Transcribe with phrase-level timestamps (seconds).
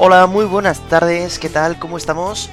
[0.00, 1.76] Hola, muy buenas tardes, ¿qué tal?
[1.80, 2.50] ¿Cómo estamos?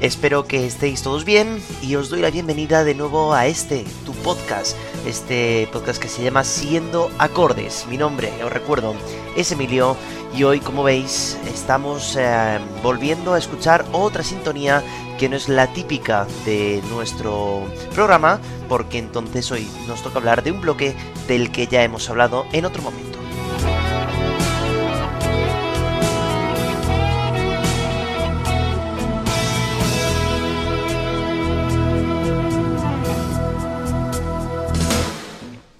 [0.00, 4.12] Espero que estéis todos bien y os doy la bienvenida de nuevo a este, tu
[4.14, 7.86] podcast, este podcast que se llama Siendo Acordes.
[7.88, 8.96] Mi nombre, os recuerdo,
[9.36, 9.96] es Emilio
[10.36, 14.82] y hoy, como veis, estamos eh, volviendo a escuchar otra sintonía
[15.20, 17.62] que no es la típica de nuestro
[17.94, 20.96] programa, porque entonces hoy nos toca hablar de un bloque
[21.28, 23.07] del que ya hemos hablado en otro momento.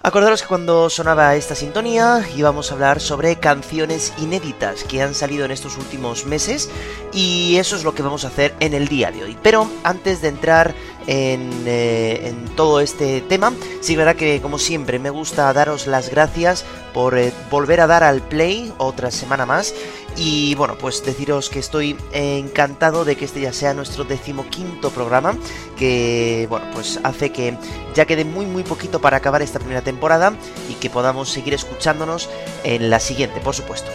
[0.09, 5.45] Acordaros que cuando sonaba esta sintonía íbamos a hablar sobre canciones inéditas que han salido
[5.45, 6.71] en estos últimos meses
[7.13, 9.37] y eso es lo que vamos a hacer en el día de hoy.
[9.43, 10.75] Pero antes de entrar
[11.07, 16.65] en, eh, todo este tema, sí verdad que como siempre me gusta daros las gracias
[16.95, 19.75] por eh, volver a dar al play otra semana más
[20.17, 25.37] y bueno, pues deciros que estoy encantado de que este ya sea nuestro decimoquinto programa,
[25.77, 27.57] que bueno, pues hace que
[27.95, 30.33] ya quede muy muy poquito para acabar esta primera temporada
[30.69, 32.29] y que podamos seguir escuchándonos
[32.65, 33.91] en la siguiente, por supuesto.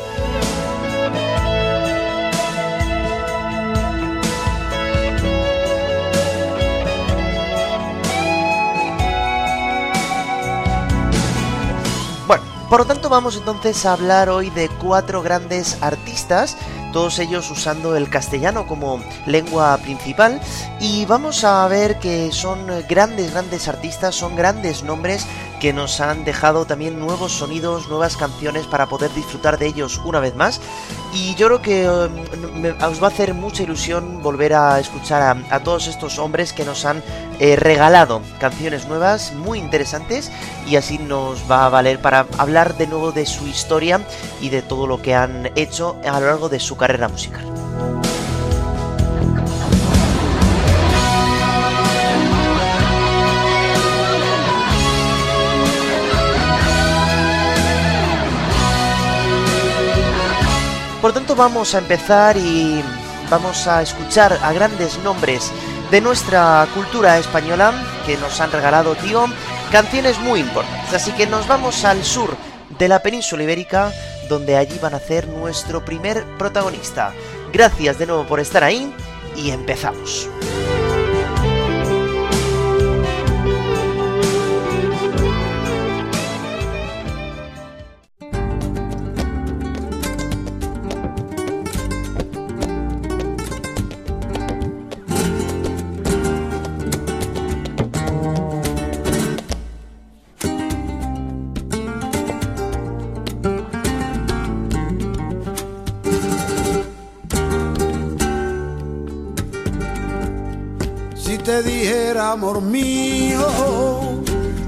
[12.73, 16.57] Por lo tanto vamos entonces a hablar hoy de cuatro grandes artistas,
[16.91, 20.41] todos ellos usando el castellano como lengua principal.
[20.79, 25.27] Y vamos a ver que son grandes, grandes artistas, son grandes nombres
[25.63, 30.19] que nos han dejado también nuevos sonidos, nuevas canciones para poder disfrutar de ellos una
[30.19, 30.59] vez más.
[31.13, 35.59] Y yo creo que um, os va a hacer mucha ilusión volver a escuchar a,
[35.61, 37.01] todos estos hombres que nos han
[37.39, 40.33] eh, regalado canciones nuevas muy interesantes
[40.67, 44.05] y así nos va a valer para hablar de nuevo de su historia
[44.41, 47.45] y de todo lo que han hecho a lo largo de su carrera musical.
[61.35, 62.83] Vamos a empezar y
[63.29, 65.51] vamos a escuchar a grandes nombres
[65.89, 67.73] de nuestra cultura española
[68.05, 69.25] que nos han regalado, tío,
[69.71, 70.93] canciones muy importantes.
[70.93, 72.37] Así que nos vamos al sur
[72.77, 73.91] de la península ibérica,
[74.29, 77.13] donde allí van a ser nuestro primer protagonista.
[77.51, 78.93] Gracias de nuevo por estar ahí
[79.35, 80.29] y empezamos.
[112.33, 113.47] Amor mío,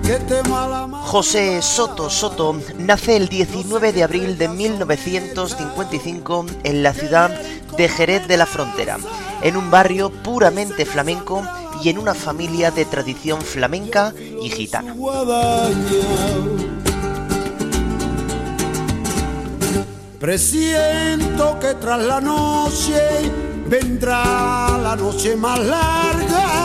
[0.06, 0.42] que te
[1.02, 7.32] José Soto Soto nace el 19 de abril de 1955 en la ciudad
[7.76, 8.98] de Jerez de la Frontera,
[9.42, 11.42] en un barrio puramente flamenco
[11.84, 14.96] y en una familia de tradición flamenca y gitana.
[20.20, 23.32] Presiento que tras la noche
[23.68, 26.65] vendrá la noche más larga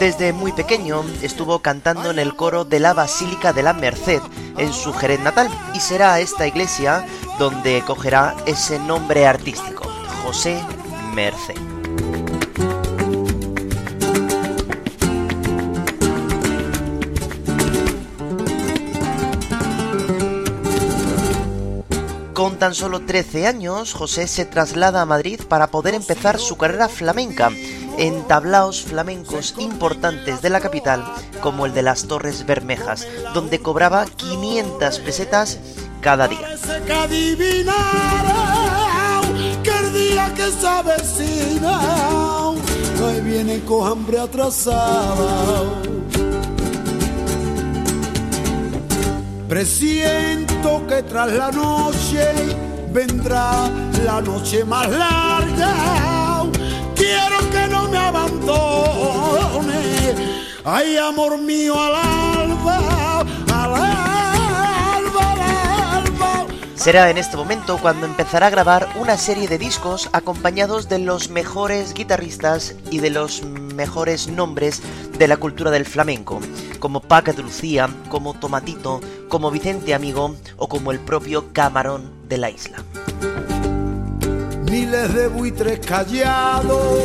[0.00, 4.22] desde muy pequeño estuvo cantando en el coro de la Basílica de la Merced
[4.56, 7.04] en su Jerez natal y será esta iglesia
[7.38, 9.84] donde cogerá ese nombre artístico,
[10.24, 10.58] José
[11.14, 11.54] Merced.
[22.32, 26.88] Con tan solo 13 años, José se traslada a Madrid para poder empezar su carrera
[26.88, 27.50] flamenca
[28.00, 31.04] en tablaos flamencos importantes de la capital,
[31.42, 35.60] como el de las Torres Bermejas, donde cobraba 500 pesetas
[36.00, 36.48] cada día.
[49.46, 52.32] Presiento que tras la noche
[52.90, 53.68] vendrá
[54.04, 56.19] la noche más larga
[57.10, 59.80] quiero que no me abandone.
[60.64, 65.40] Ay, amor mío, al alba, al alba, al
[66.06, 66.46] alba.
[66.74, 71.30] Será en este momento cuando empezará a grabar una serie de discos acompañados de los
[71.30, 74.82] mejores guitarristas y de los mejores nombres
[75.18, 76.40] de la cultura del flamenco,
[76.78, 82.38] como Paca de Lucía, como Tomatito, como Vicente Amigo o como el propio Camarón de
[82.38, 82.84] la isla.
[84.70, 87.04] Miles de buitres callados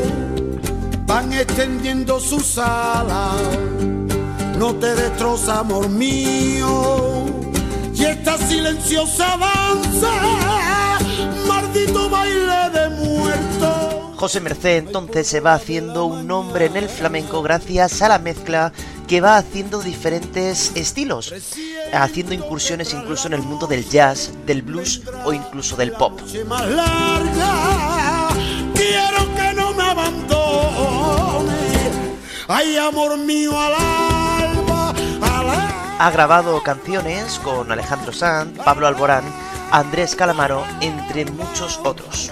[1.08, 3.42] van extendiendo sus alas.
[4.58, 7.26] No te destroza, amor mío
[7.96, 11.00] y esta silenciosa danza,
[11.48, 14.16] maldito baile de muertos.
[14.18, 18.74] José Merced entonces se va haciendo un nombre en el flamenco gracias a la mezcla
[19.08, 21.34] que va haciendo diferentes estilos,
[21.94, 26.20] haciendo incursiones incluso en el mundo del jazz, del blues o incluso del pop.
[26.48, 27.55] Más larga,
[32.48, 33.74] Ay, amor mío, al.
[35.98, 39.24] Ha grabado canciones con Alejandro Sanz, Pablo Alborán,
[39.72, 42.32] Andrés Calamaro, entre muchos otros.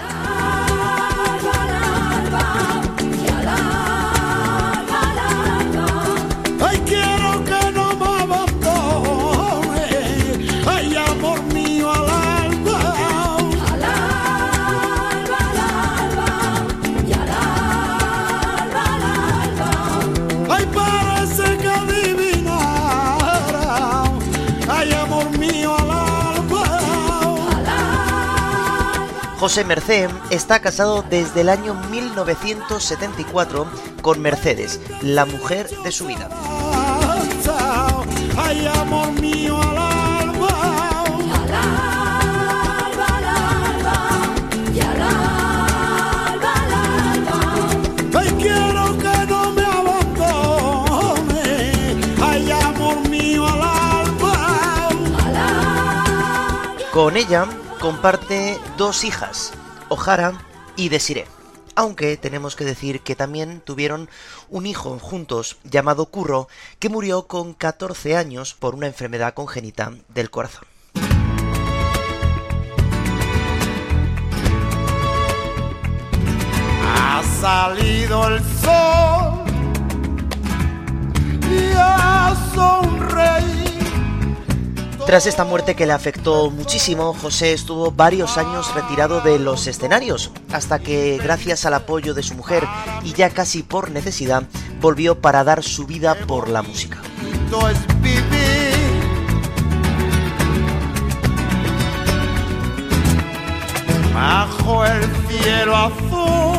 [29.43, 33.67] José Merced está casado desde el año 1974
[34.01, 36.29] con Mercedes, la mujer de su vida.
[38.37, 40.47] Ay, amor mío, al alba.
[48.13, 51.35] Ay, quiero que no me abandone.
[52.21, 54.87] Ay, amor mío, al alba.
[56.93, 57.45] Con ella
[57.83, 59.51] comparte dos hijas,
[59.89, 60.41] Ojara
[60.77, 61.27] y Desiree.
[61.75, 64.09] Aunque tenemos que decir que también tuvieron
[64.49, 66.47] un hijo juntos llamado Curro,
[66.79, 70.63] que murió con 14 años por una enfermedad congénita del corazón.
[76.87, 79.43] Ha salido el sol
[81.51, 83.62] y a sonreír.
[85.05, 90.31] Tras esta muerte que le afectó muchísimo, José estuvo varios años retirado de los escenarios,
[90.51, 92.63] hasta que gracias al apoyo de su mujer
[93.03, 94.43] y ya casi por necesidad,
[94.79, 96.99] volvió para dar su vida por la música.
[104.13, 106.53] Bajo el cielo azul.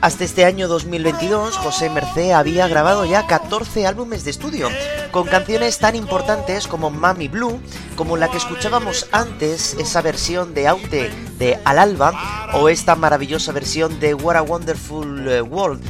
[0.00, 4.68] Hasta este año 2022, José Mercé había grabado ya 14 álbumes de estudio,
[5.10, 7.60] con canciones tan importantes como Mami Blue,
[7.96, 13.52] como la que escuchábamos antes, esa versión de Aute de Al Alba, o esta maravillosa
[13.52, 15.82] versión de What a Wonderful eh, World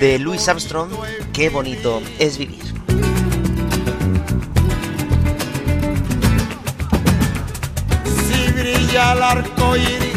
[0.00, 0.90] de Louis Armstrong,
[1.32, 2.64] Qué bonito es vivir.
[8.26, 10.16] Si brilla el arco iris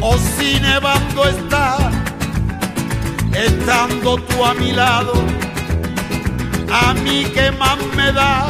[0.00, 1.90] o si nevando está,
[3.34, 5.12] estando tú a mi lado,
[6.72, 8.46] a mí que más me da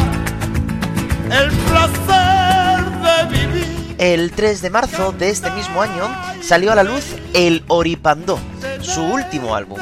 [1.30, 3.96] el placer de vivir.
[3.98, 6.08] El 3 de marzo de este mismo año
[6.40, 8.38] salió a la luz El Oripandó,
[8.80, 9.78] su último álbum,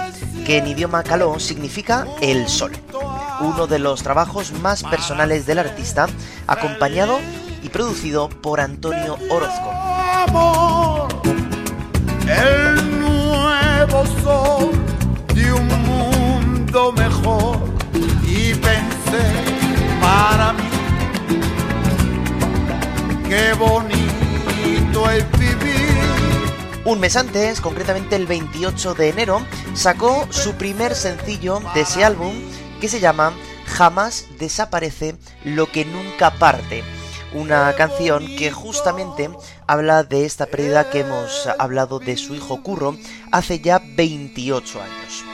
[0.46, 2.72] que en idioma caló significa El Sol,
[3.40, 6.06] uno de los trabajos más personales del artista,
[6.46, 7.20] acompañado
[7.62, 9.70] y producido por Antonio Orozco.
[10.26, 11.08] amor,
[12.26, 14.79] el nuevo sol
[23.30, 24.10] qué bonito.
[26.84, 32.34] Un mes antes, concretamente el 28 de enero, sacó su primer sencillo de ese álbum
[32.80, 33.32] que se llama
[33.66, 36.82] Jamás desaparece lo que nunca parte.
[37.32, 39.30] Una canción que justamente
[39.68, 42.96] habla de esta pérdida que hemos hablado de su hijo Curro
[43.30, 45.24] hace ya 28 años.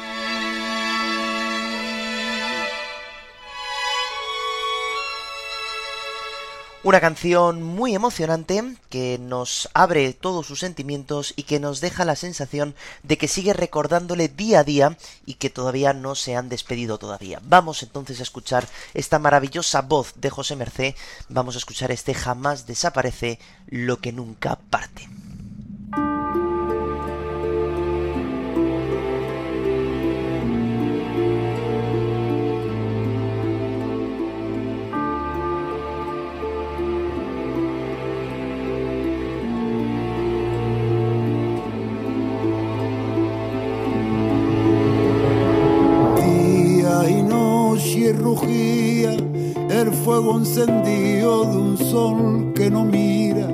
[6.86, 12.14] Una canción muy emocionante que nos abre todos sus sentimientos y que nos deja la
[12.14, 16.96] sensación de que sigue recordándole día a día y que todavía no se han despedido
[16.96, 17.40] todavía.
[17.42, 20.94] Vamos entonces a escuchar esta maravillosa voz de José Mercé,
[21.28, 25.08] vamos a escuchar este jamás desaparece lo que nunca parte.
[50.26, 53.46] Fuego encendido de un sol que no mira,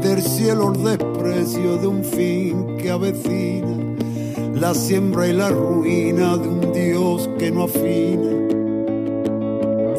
[0.00, 3.76] del cielo el desprecio de un fin que avecina,
[4.54, 8.30] la siembra y la ruina de un Dios que no afina.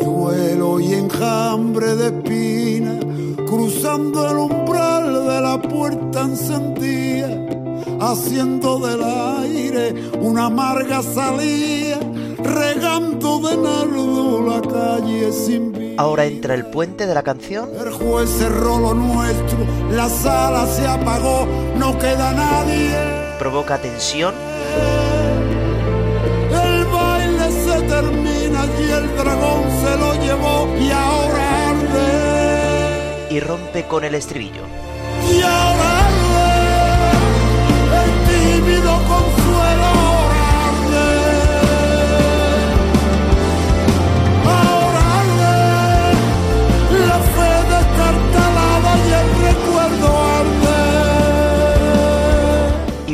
[0.03, 2.99] Duelo y enjambre de espina,
[3.45, 7.29] cruzando el umbral de la puerta encendida,
[7.99, 11.99] haciendo del aire una amarga salida
[12.37, 15.78] regando de nardo la calle sin.
[15.99, 17.71] Ahora entra el puente de la canción.
[17.77, 19.57] El juez cerró lo nuestro,
[19.91, 22.95] la sala se apagó, no queda nadie.
[23.37, 24.33] Provoca tensión.
[26.51, 33.27] El baile se termina y el dragón se lo llevó y ahora arde.
[33.35, 34.61] Y rompe con el estribillo.
[35.29, 35.98] Y ahora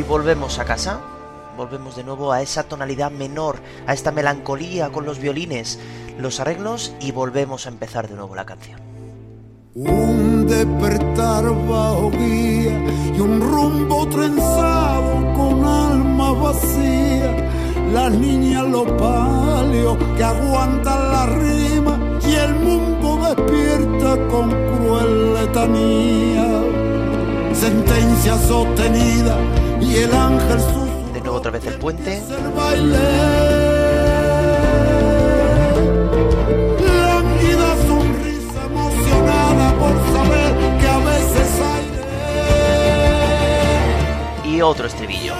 [0.08, 1.00] volvemos a casa,
[1.56, 5.78] volvemos de nuevo a esa tonalidad menor, a esta melancolía con los violines,
[6.18, 8.80] los arreglos y volvemos a empezar de nuevo la canción.
[9.74, 12.80] Un despertar bajo guía
[13.14, 17.50] y un rumbo trenzado con alma vacía.
[17.92, 26.85] Las niñas, los palios que aguantan la rima y el mundo despierta con cruel letanía.
[27.60, 29.36] Sentencia sostenida
[29.80, 30.58] y el ángel
[31.14, 32.22] De nuevo otra vez el puente.
[37.86, 41.60] sonrisa emocionada por saber que a veces
[44.44, 45.34] hay Y otro estribillo.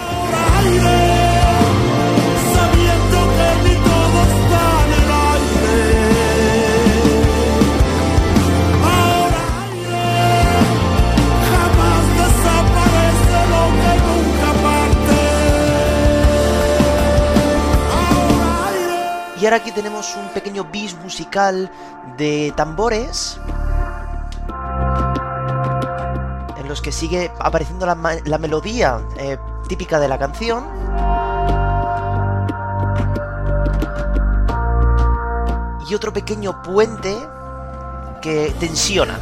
[19.47, 21.71] Ahora aquí tenemos un pequeño bis musical
[22.17, 23.39] de tambores.
[26.57, 29.37] En los que sigue apareciendo la, melodía eh,
[29.69, 30.65] típica de la canción.
[35.89, 37.15] Y otro pequeño puente
[38.21, 39.17] que tensiona.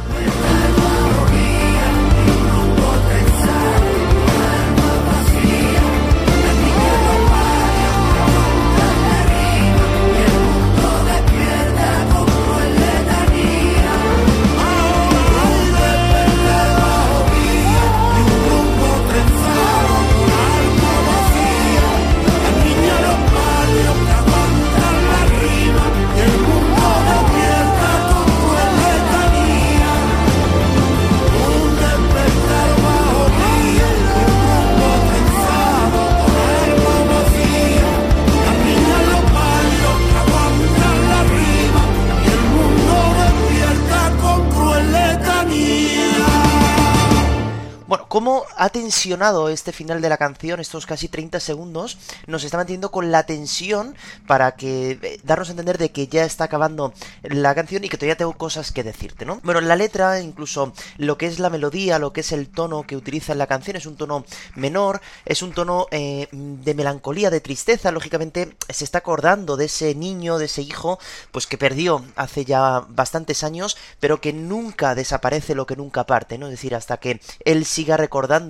[48.26, 52.90] Cómo ha tensionado este final de la canción, estos casi 30 segundos, nos está manteniendo
[52.90, 53.94] con la tensión
[54.26, 57.96] para que eh, darnos a entender de que ya está acabando la canción y que
[57.96, 59.40] todavía tengo cosas que decirte, ¿no?
[59.42, 62.96] Bueno, la letra, incluso lo que es la melodía, lo que es el tono que
[62.96, 67.40] utiliza en la canción, es un tono menor, es un tono eh, de melancolía, de
[67.40, 70.98] tristeza, lógicamente se está acordando de ese niño, de ese hijo,
[71.30, 76.38] pues que perdió hace ya bastantes años, pero que nunca desaparece lo que nunca parte,
[76.38, 76.46] ¿no?
[76.46, 77.96] Es decir, hasta que él siga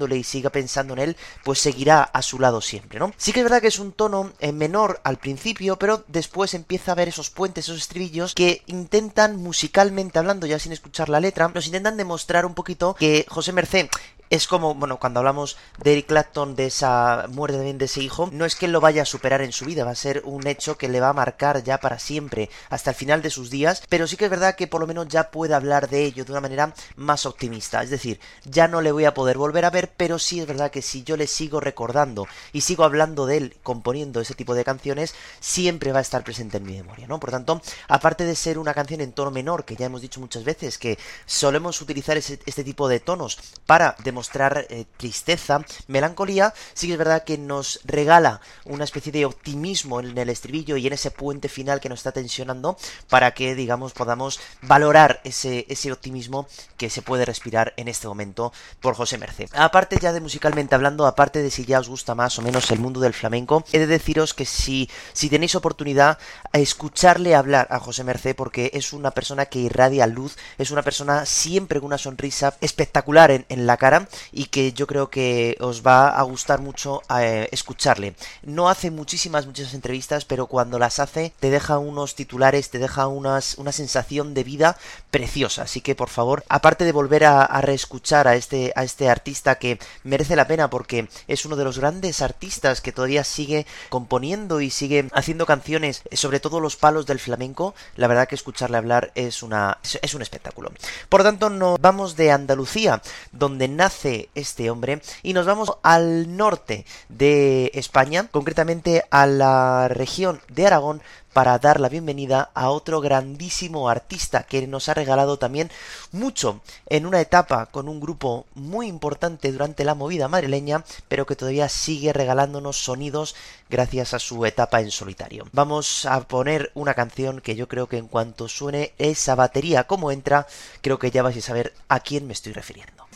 [0.05, 3.13] y siga pensando en él, pues seguirá a su lado siempre, ¿no?
[3.17, 6.93] Sí que es verdad que es un tono eh, menor al principio, pero después empieza
[6.93, 11.49] a ver esos puentes, esos estribillos que intentan musicalmente hablando, ya sin escuchar la letra,
[11.49, 13.89] nos intentan demostrar un poquito que José Mercé
[14.31, 18.29] es como, bueno, cuando hablamos de Eric Clapton, de esa muerte también de ese hijo,
[18.33, 20.77] no es que lo vaya a superar en su vida, va a ser un hecho
[20.77, 24.07] que le va a marcar ya para siempre, hasta el final de sus días, pero
[24.07, 26.41] sí que es verdad que por lo menos ya puede hablar de ello de una
[26.41, 30.19] manera más optimista, es decir, ya no le voy a poder volver a ver, pero
[30.19, 34.21] sí es verdad que si yo le sigo recordando y sigo hablando de él, componiendo
[34.21, 37.21] ese tipo de canciones, siempre va a estar presente en mi memoria, ¿no?
[37.21, 40.45] Por tanto, aparte de ser una canción en tono menor, que ya hemos dicho muchas
[40.45, 46.87] veces que solemos utilizar este tipo de tonos para demostrar demostrar eh, tristeza, melancolía, sí
[46.87, 50.95] que es verdad que nos regala una especie de optimismo en el estribillo y en
[50.95, 52.79] ese puente final que nos está tensionando
[53.11, 58.55] para que, digamos, podamos valorar ese, ese optimismo que se puede respirar en este momento
[58.81, 59.51] por José Merced.
[59.53, 62.79] Aparte ya de musicalmente hablando, aparte de si ya os gusta más o menos el
[62.79, 66.19] mundo del flamenco, he de deciros que si, si tenéis oportunidad
[66.53, 70.81] a escucharle hablar a José Merced porque es una persona que irradia luz, es una
[70.81, 75.57] persona siempre con una sonrisa espectacular en, en la cara y que yo creo que
[75.61, 78.15] os va a gustar mucho eh, escucharle.
[78.43, 83.07] No hace muchísimas, muchas entrevistas, pero cuando las hace te deja unos titulares, te deja
[83.07, 84.77] unas, una sensación de vida
[85.11, 85.63] preciosa.
[85.63, 89.79] Así que por favor, aparte de volver a, reescuchar a este, a este artista que
[90.05, 94.71] merece la pena porque es uno de los grandes artistas que todavía sigue componiendo y
[94.71, 99.43] sigue haciendo canciones sobre todos los palos del flamenco, la verdad que escucharle hablar es
[99.43, 100.73] una es un espectáculo.
[101.09, 106.85] Por tanto, nos vamos de Andalucía, donde nace este hombre, y nos vamos al norte
[107.09, 111.03] de España, concretamente a la región de Aragón,
[111.37, 115.71] para dar la bienvenida a otro grandísimo artista que nos ha regalado también
[116.11, 121.37] mucho en una etapa con un grupo muy importante durante la movida madrileña, pero que
[121.37, 123.37] todavía sigue regalándonos sonidos
[123.69, 125.47] gracias a su etapa en solitario.
[125.53, 130.11] Vamos a poner una canción que yo creo que en cuanto suene esa batería como
[130.11, 130.47] entra,
[130.81, 133.07] creo que ya vais a saber a quién me estoy refiriendo.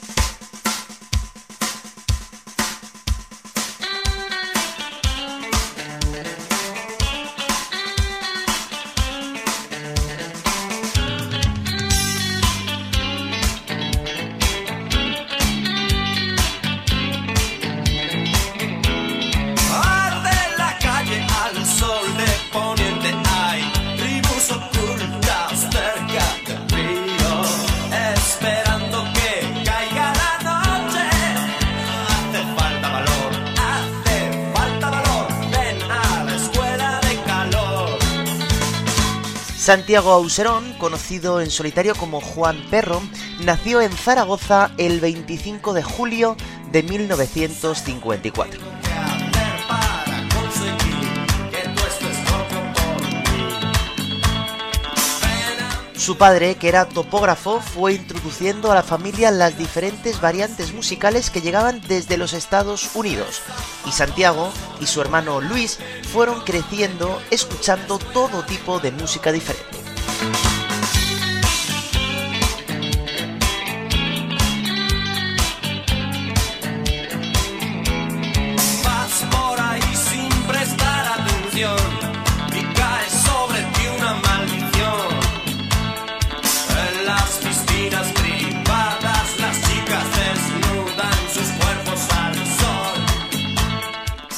[39.71, 43.01] Santiago Auserón, conocido en solitario como Juan Perro,
[43.45, 46.37] nació en Zaragoza el 25 de julio
[46.73, 48.80] de 1954.
[56.01, 61.43] Su padre, que era topógrafo, fue introduciendo a la familia las diferentes variantes musicales que
[61.43, 63.43] llegaban desde los Estados Unidos,
[63.85, 65.79] y Santiago y su hermano Luis
[66.11, 69.77] fueron creciendo escuchando todo tipo de música diferente.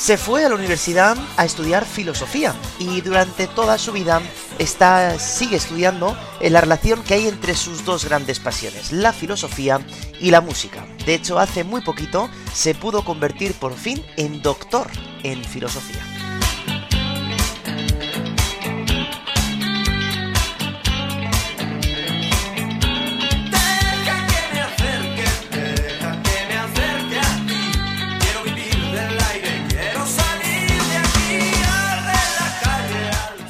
[0.03, 4.21] Se fue a la universidad a estudiar filosofía y durante toda su vida
[4.59, 9.79] está, sigue estudiando la relación que hay entre sus dos grandes pasiones, la filosofía
[10.19, 10.85] y la música.
[11.07, 14.89] De hecho, hace muy poquito se pudo convertir por fin en doctor
[15.23, 16.12] en filosofía.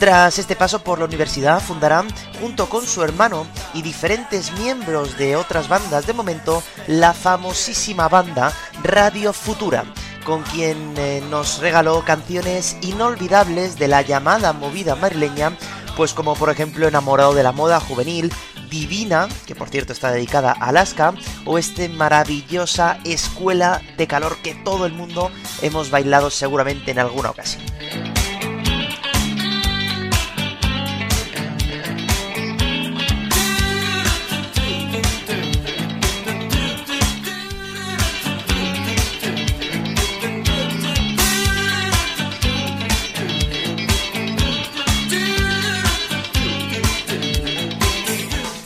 [0.03, 2.09] Tras este paso por la universidad fundarán,
[2.41, 8.53] junto con su hermano y diferentes miembros de otras bandas de momento, la famosísima banda
[8.83, 9.85] Radio Futura,
[10.25, 15.57] con quien eh, nos regaló canciones inolvidables de la llamada movida madrileña,
[15.97, 18.33] pues como por ejemplo Enamorado de la Moda Juvenil,
[18.69, 24.57] Divina, que por cierto está dedicada a Alaska, o este maravillosa escuela de calor que
[24.57, 27.63] todo el mundo hemos bailado seguramente en alguna ocasión.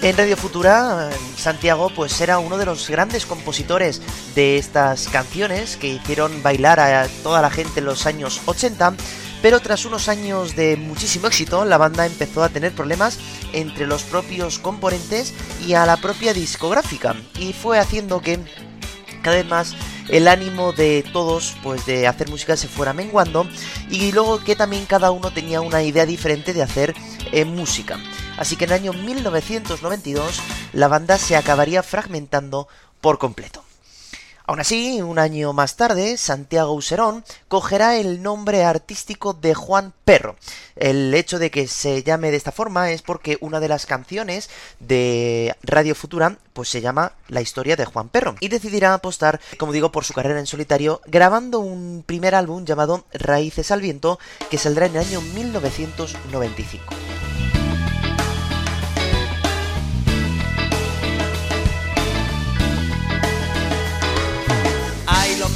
[0.07, 4.01] En Radio Futura, Santiago pues era uno de los grandes compositores
[4.37, 8.95] de estas canciones que hicieron bailar a toda la gente en los años 80,
[9.43, 13.19] pero tras unos años de muchísimo éxito, la banda empezó a tener problemas
[13.53, 15.35] entre los propios componentes
[15.67, 18.39] y a la propia discográfica, y fue haciendo que
[19.23, 19.75] cada vez más
[20.09, 23.49] el ánimo de todos pues de hacer música se fuera menguando
[23.91, 26.95] y luego que también cada uno tenía una idea diferente de hacer
[27.33, 27.99] eh, música
[28.37, 30.41] así que en el año 1992
[30.73, 32.69] la banda se acabaría fragmentando
[33.01, 33.67] por completo.
[34.49, 40.37] Aún así, un año más tarde, Santiago Userón cogerá el nombre artístico de Juan Perro.
[40.77, 44.49] El hecho de que se llame de esta forma es porque una de las canciones
[44.79, 49.73] de Radio Futura pues se llama La historia de Juan Perro y decidirá apostar, como
[49.73, 54.59] digo, por su carrera en solitario grabando un primer álbum llamado Raíces al Viento que
[54.59, 56.95] saldrá en el año 1995.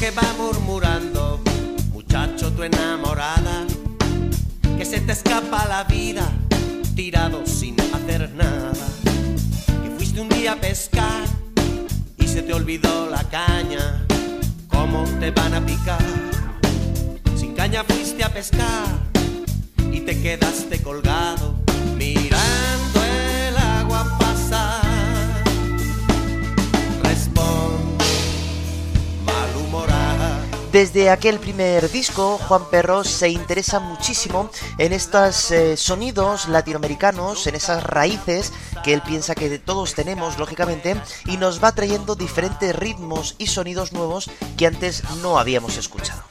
[0.01, 1.43] Que va murmurando,
[1.93, 3.67] muchacho tu enamorada,
[4.79, 6.27] que se te escapa la vida,
[6.97, 8.89] tirado sin hacer nada,
[9.83, 11.25] que fuiste un día a pescar
[12.17, 14.07] y se te olvidó la caña,
[14.69, 16.03] cómo te van a picar,
[17.37, 18.87] sin caña fuiste a pescar
[19.93, 21.60] y te quedaste colgado
[30.72, 37.56] Desde aquel primer disco, Juan Perros se interesa muchísimo en estos eh, sonidos latinoamericanos, en
[37.56, 38.52] esas raíces
[38.85, 40.94] que él piensa que todos tenemos, lógicamente,
[41.26, 46.22] y nos va trayendo diferentes ritmos y sonidos nuevos que antes no habíamos escuchado.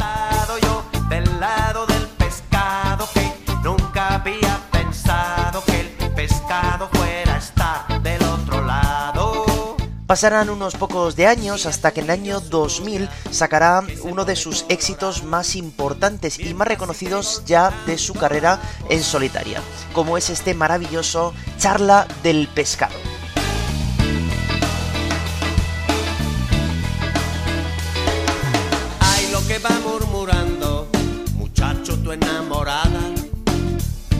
[10.10, 14.66] Pasarán unos pocos de años hasta que en el año 2000 sacará uno de sus
[14.68, 19.62] éxitos más importantes y más reconocidos ya de su carrera en solitaria,
[19.94, 22.96] como es este maravilloso Charla del Pescado.
[29.00, 30.88] Ay, lo que va murmurando,
[31.36, 33.00] muchacho tu enamorada,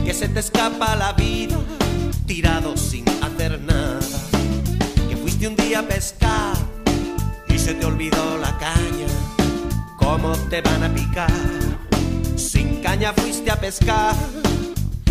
[0.04, 1.58] que se te escapa la vida,
[5.80, 6.52] a pescar
[7.48, 9.06] y se te olvidó la caña,
[9.96, 11.30] ¿cómo te van a picar?
[12.36, 14.14] Sin caña fuiste a pescar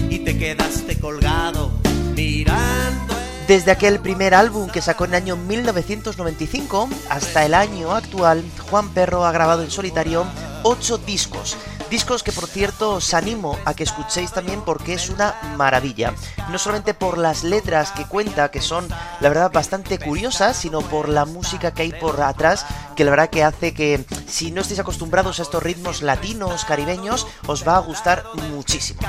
[0.09, 1.71] y te quedaste colgado
[2.15, 3.15] mirando.
[3.47, 8.89] Desde aquel primer álbum que sacó en el año 1995 hasta el año actual, Juan
[8.89, 10.23] Perro ha grabado en solitario
[10.61, 11.57] ocho discos
[11.89, 16.13] Discos que por cierto os animo a que escuchéis también porque es una maravilla.
[16.51, 18.87] No solamente por las letras que cuenta, que son
[19.19, 23.29] la verdad bastante curiosas, sino por la música que hay por atrás, que la verdad
[23.31, 27.79] que hace que si no estáis acostumbrados a estos ritmos latinos, caribeños, os va a
[27.79, 29.01] gustar muchísimo.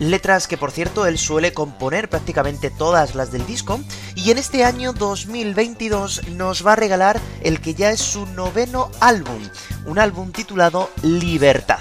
[0.00, 3.80] Letras que por cierto él suele componer prácticamente todas las del disco,
[4.16, 8.90] y en este año 2022 nos va a regalar el que ya es su noveno
[8.98, 9.42] álbum,
[9.86, 11.78] un álbum titulado Libertad.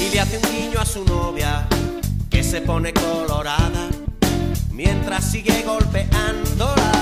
[0.00, 1.68] Y le hace un guiño a su novia
[2.30, 3.87] que se pone colorada
[4.78, 6.98] mientras sigue golpeando la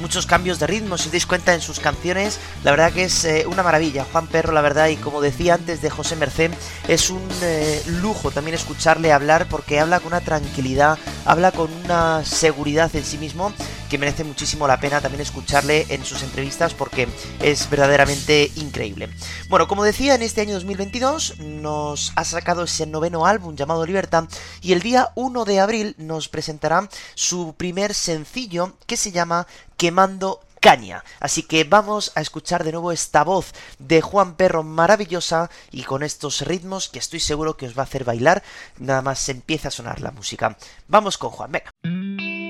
[0.00, 3.24] Muchos cambios de ritmo, si os dais cuenta en sus canciones, la verdad que es
[3.24, 4.04] eh, una maravilla.
[4.10, 6.50] Juan Perro, la verdad, y como decía antes de José Merced,
[6.88, 12.24] es un eh, lujo también escucharle hablar porque habla con una tranquilidad, habla con una
[12.24, 13.52] seguridad en sí mismo
[13.92, 17.08] que merece muchísimo la pena también escucharle en sus entrevistas porque
[17.40, 19.10] es verdaderamente increíble.
[19.50, 24.24] Bueno, como decía, en este año 2022 nos ha sacado ese noveno álbum llamado Libertad
[24.62, 30.40] y el día 1 de abril nos presentará su primer sencillo que se llama Quemando
[30.58, 31.04] caña.
[31.20, 36.02] Así que vamos a escuchar de nuevo esta voz de Juan Perro maravillosa y con
[36.02, 38.42] estos ritmos que estoy seguro que os va a hacer bailar
[38.78, 40.56] nada más empieza a sonar la música.
[40.88, 42.41] Vamos con Juan, venga.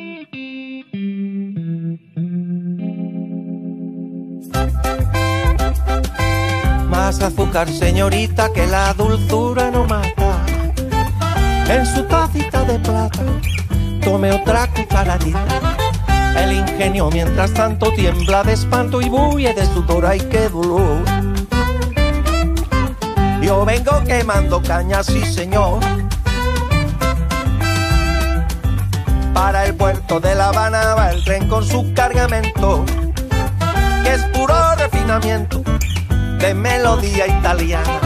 [7.13, 10.47] Más azúcar, señorita, que la dulzura no mata.
[11.69, 13.21] En su tacita de plata,
[14.03, 15.61] tome otra cucharadita.
[16.39, 21.05] El ingenio mientras tanto tiembla de espanto y bulle de sudor, ay qué dolor.
[23.43, 25.81] Yo vengo quemando cañas, sí señor.
[29.35, 32.87] Para el puerto de La Habana va el tren con su cargamento,
[34.03, 35.63] que es puro refinamiento
[36.43, 38.01] de melodía italiana.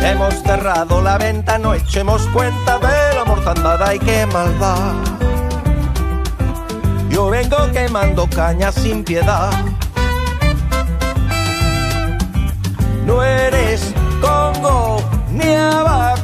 [0.00, 4.94] Hemos cerrado la venta, no echemos cuenta de la mortandad, y qué maldad.
[7.10, 9.50] Yo vengo quemando caña sin piedad.
[13.04, 15.02] No eres Congo
[15.32, 16.15] ni Abacua,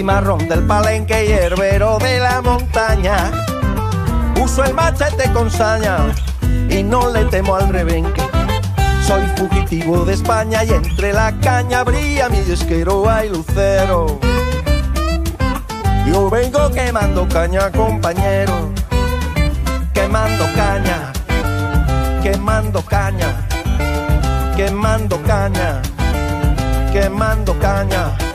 [0.00, 3.30] cimarrón del palenque y herbero de la montaña.
[4.42, 5.98] Uso el machete con saña
[6.70, 8.22] y no le temo al rebenque.
[9.06, 14.18] Soy fugitivo de España y entre la caña brilla mi esquero hay lucero.
[16.06, 18.72] Yo vengo quemando caña, compañero.
[19.92, 21.12] Quemando caña,
[22.22, 23.46] quemando caña,
[24.56, 25.82] quemando caña,
[26.90, 28.29] quemando caña.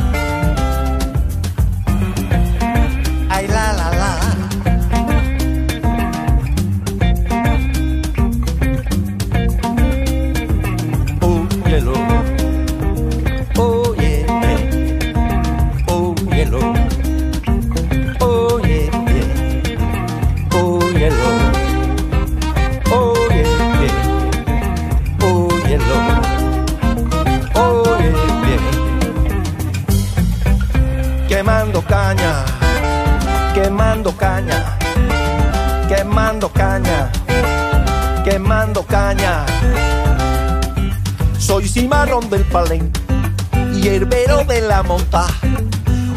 [43.74, 45.28] Y herbero de la monta.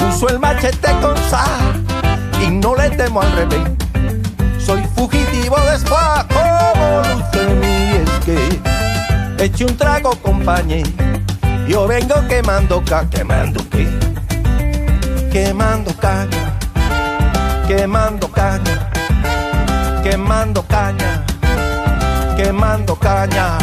[0.08, 1.44] Uso el machete con sa
[2.40, 3.68] y no le temo al revés.
[4.64, 10.88] Soy fugitivo de spa como luce mi es que eche un trago compañero.
[11.66, 13.88] Yo vengo quemando ca, quemando qué,
[15.32, 16.56] quemando caña,
[17.66, 18.90] quemando caña,
[20.04, 21.24] quemando caña,
[22.36, 23.58] quemando caña.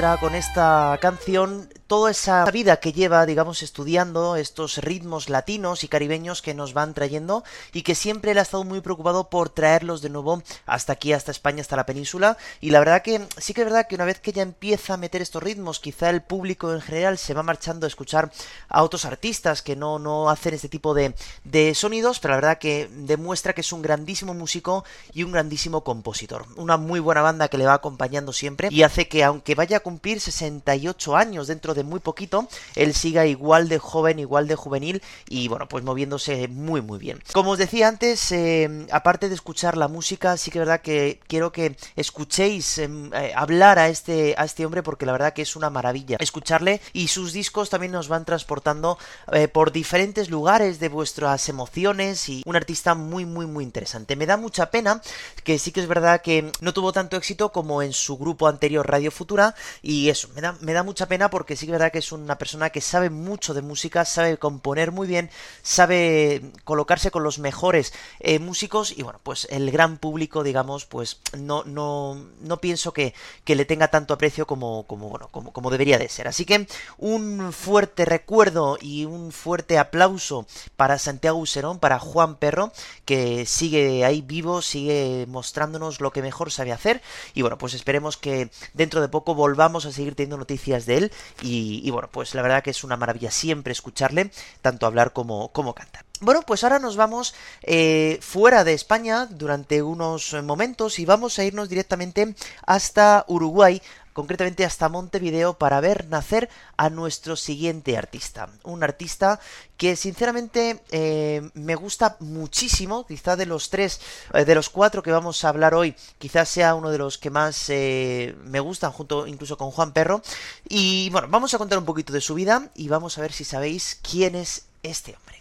[0.00, 6.40] Con esta canción toda esa vida que lleva, digamos, estudiando estos ritmos latinos y caribeños
[6.40, 10.08] que nos van trayendo y que siempre él ha estado muy preocupado por traerlos de
[10.08, 12.38] nuevo hasta aquí, hasta España, hasta la península.
[12.60, 14.98] Y la verdad que sí que es verdad que una vez que ya empieza a
[14.98, 18.30] meter estos ritmos, quizá el público en general se va marchando a escuchar
[18.68, 22.58] a otros artistas que no, no hacen este tipo de, de sonidos, pero la verdad
[22.58, 26.46] que demuestra que es un grandísimo músico y un grandísimo compositor.
[26.54, 29.80] Una muy buena banda que le va acompañando siempre y hace que aunque vaya a
[29.80, 35.02] cumplir 68 años dentro de muy poquito, él siga igual de joven, igual de juvenil
[35.28, 37.22] y bueno, pues moviéndose muy muy bien.
[37.32, 41.20] Como os decía antes, eh, aparte de escuchar la música, sí que es verdad que
[41.26, 45.42] quiero que escuchéis eh, eh, hablar a este, a este hombre porque la verdad que
[45.42, 48.98] es una maravilla escucharle y sus discos también nos van transportando
[49.32, 54.16] eh, por diferentes lugares de vuestras emociones y un artista muy muy muy interesante.
[54.16, 55.00] Me da mucha pena
[55.44, 58.88] que sí que es verdad que no tuvo tanto éxito como en su grupo anterior
[58.88, 61.98] Radio Futura y eso, me da, me da mucha pena porque sí es verdad que
[61.98, 65.30] es una persona que sabe mucho de música, sabe componer muy bien,
[65.62, 71.20] sabe colocarse con los mejores eh, músicos y bueno, pues el gran público, digamos, pues
[71.38, 75.70] no, no, no pienso que, que le tenga tanto aprecio como, como, bueno, como, como
[75.70, 76.26] debería de ser.
[76.26, 76.66] Así que
[76.98, 82.72] un fuerte recuerdo y un fuerte aplauso para Santiago Userón, para Juan Perro,
[83.04, 87.00] que sigue ahí vivo, sigue mostrándonos lo que mejor sabe hacer
[87.34, 91.12] y bueno, pues esperemos que dentro de poco volvamos a seguir teniendo noticias de él
[91.42, 94.30] y, y bueno, pues la verdad que es una maravilla siempre escucharle,
[94.62, 96.04] tanto hablar como, como cantar.
[96.22, 101.44] Bueno, pues ahora nos vamos eh, fuera de España durante unos momentos y vamos a
[101.44, 102.34] irnos directamente
[102.66, 103.80] hasta Uruguay,
[104.12, 108.48] concretamente hasta Montevideo, para ver nacer a nuestro siguiente artista.
[108.62, 109.40] Un artista
[109.76, 114.00] que sinceramente eh, me gusta muchísimo, quizá de los tres,
[114.34, 117.30] eh, de los cuatro que vamos a hablar hoy, quizás sea uno de los que
[117.30, 120.22] más eh, me gustan, junto incluso con Juan Perro.
[120.68, 123.44] Y bueno, vamos a contar un poquito de su vida y vamos a ver si
[123.44, 125.39] sabéis quién es este hombre.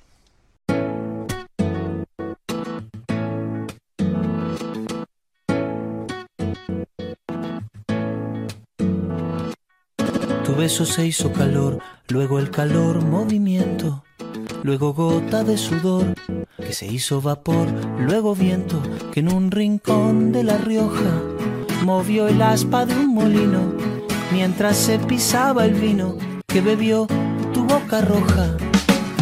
[10.49, 14.03] Tu beso se hizo calor, luego el calor movimiento,
[14.63, 16.15] luego gota de sudor
[16.57, 17.67] que se hizo vapor,
[17.99, 18.81] luego viento
[19.11, 21.21] que en un rincón de La Rioja
[21.83, 23.75] movió el aspa de un molino
[24.31, 27.05] mientras se pisaba el vino que bebió
[27.53, 28.57] tu boca roja.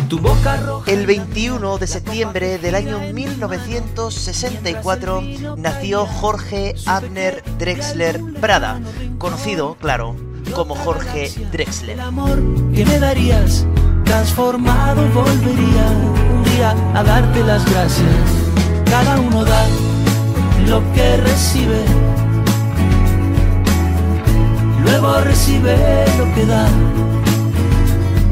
[0.07, 0.89] Tu boca roja.
[0.89, 5.23] El 21 de septiembre del año 1964
[5.57, 8.79] nació Jorge Abner Drexler Prada,
[9.17, 10.15] conocido, claro,
[10.53, 11.91] como Jorge Drexler.
[11.91, 12.39] El amor
[12.73, 13.65] que me darías,
[14.03, 15.87] transformado volvería
[16.33, 18.07] un día a darte las gracias.
[18.85, 19.65] Cada uno da
[20.67, 21.83] lo que recibe,
[24.83, 25.75] luego recibe
[26.17, 26.67] lo que da.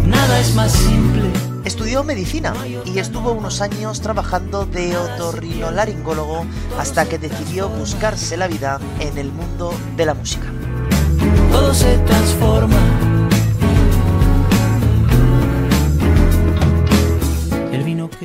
[0.05, 1.29] Nada es más simple.
[1.65, 2.53] Estudió medicina
[2.85, 6.45] y estuvo unos años trabajando de otorrinolaringólogo
[6.77, 10.45] hasta que decidió buscarse la vida en el mundo de la música.
[11.65, 12.77] Todo se transforma.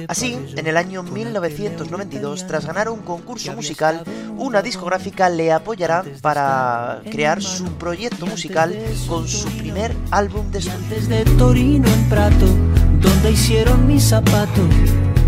[0.08, 4.04] Así, en el año con 1992, aquel tras ganar un concurso musical,
[4.36, 8.76] una discográfica le apoyará para crear su proyecto musical
[9.08, 10.86] con su primer álbum de estudio.
[10.90, 12.46] Desde Torino en Prato,
[13.00, 14.68] donde hicieron mi zapato,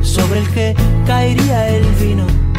[0.03, 2.52] sobre el que caería el vino.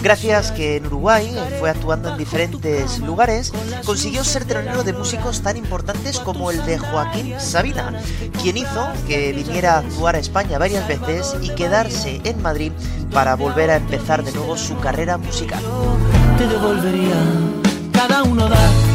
[0.00, 3.52] Gracias que en Uruguay fue actuando en diferentes lugares,
[3.84, 8.00] consiguió ser telonero de músicos tan importantes como el de Joaquín Sabina,
[8.40, 12.70] quien hizo que viniera a actuar a España varias veces y quedarse en Madrid
[13.12, 15.62] para volver a empezar de nuevo su carrera musical.
[16.38, 17.16] te devolvería.
[17.92, 18.87] Cada uno da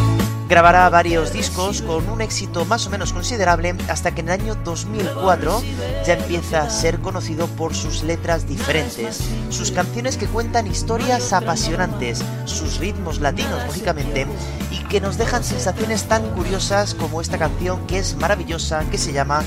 [0.54, 4.56] Grabará varios discos con un éxito más o menos considerable hasta que en el año
[4.64, 5.64] 2004
[6.06, 12.24] ya empieza a ser conocido por sus letras diferentes, sus canciones que cuentan historias apasionantes,
[12.46, 14.28] sus ritmos latinos lógicamente
[14.70, 19.12] y que nos dejan sensaciones tan curiosas como esta canción que es maravillosa que se
[19.12, 19.42] llama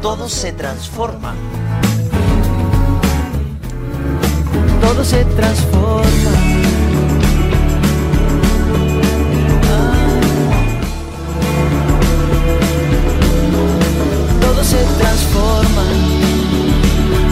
[0.00, 1.34] Todo se transforma.
[4.80, 6.55] todo se transforma.
[15.16, 15.84] Todo se transforma.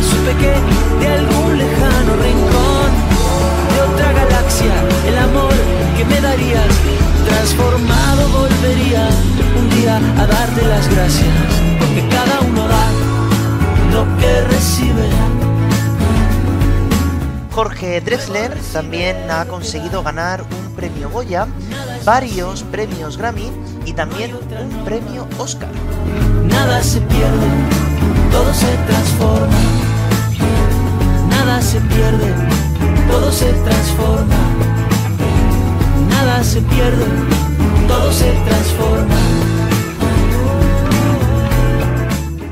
[0.03, 0.53] Supe que
[1.01, 2.91] de algún lejano rincón
[3.75, 4.75] de otra galaxia
[5.07, 5.55] el amor
[5.97, 6.75] que me darías
[7.27, 9.09] transformado volvería
[9.59, 11.29] un día a darte las gracias
[11.79, 12.91] porque cada uno da
[13.93, 15.09] lo que recibe.
[17.53, 21.47] Jorge Drexler también ha conseguido ganar un premio Goya,
[22.05, 23.49] varios premios Grammy
[23.87, 25.71] y también un premio Oscar.
[26.45, 27.74] Nada se pierde,
[28.35, 29.61] todo se transforma.
[31.31, 32.35] Nada se pierde,
[33.09, 34.41] todo se transforma.
[36.09, 37.07] Nada se pierde,
[37.87, 39.15] todo se transforma.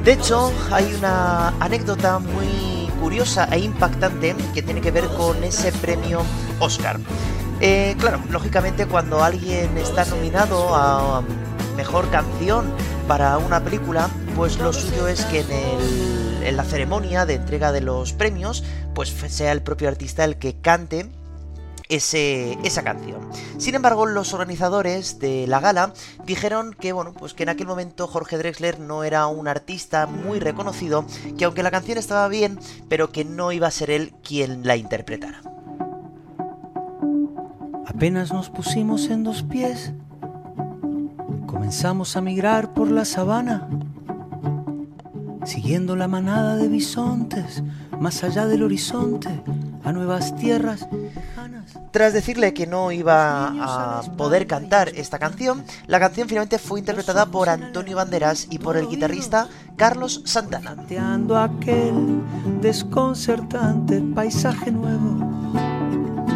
[0.05, 5.73] De hecho, hay una anécdota muy curiosa e impactante que tiene que ver con ese
[5.73, 6.23] premio
[6.61, 7.01] Oscar.
[7.61, 11.23] Eh, claro, lógicamente cuando alguien está nominado a
[11.77, 12.73] mejor canción
[13.09, 18.13] para una película, pues lo suyo es que en, la ceremonia de entrega de los
[18.13, 21.09] premios, pues sea el propio artista el que cante
[21.89, 23.21] esa canción.
[23.59, 25.93] Sin embargo, los organizadores de la gala
[26.25, 30.41] dijeron que, bueno, pues que en aquel momento Jorge Drexler no era un artista muy
[30.41, 31.05] reconocido,
[31.37, 32.59] que aunque la canción estaba bien,
[32.89, 35.43] pero que no iba a ser él quien la interpretara.
[37.87, 39.93] Apenas nos pusimos en dos pies,
[41.63, 43.69] comenzamos a migrar por la sabana,
[45.45, 47.63] siguiendo la manada de bisontes,
[48.01, 49.45] más allá del horizonte,
[49.85, 50.89] a nuevas tierras.
[51.93, 57.27] Tras decirle que no iba a poder cantar esta canción, la canción finalmente fue interpretada
[57.27, 59.47] por Antonio Banderas y por el guitarrista
[59.77, 60.75] Carlos Santana.
[61.45, 62.23] Aquel
[62.61, 65.53] desconcertante paisaje nuevo,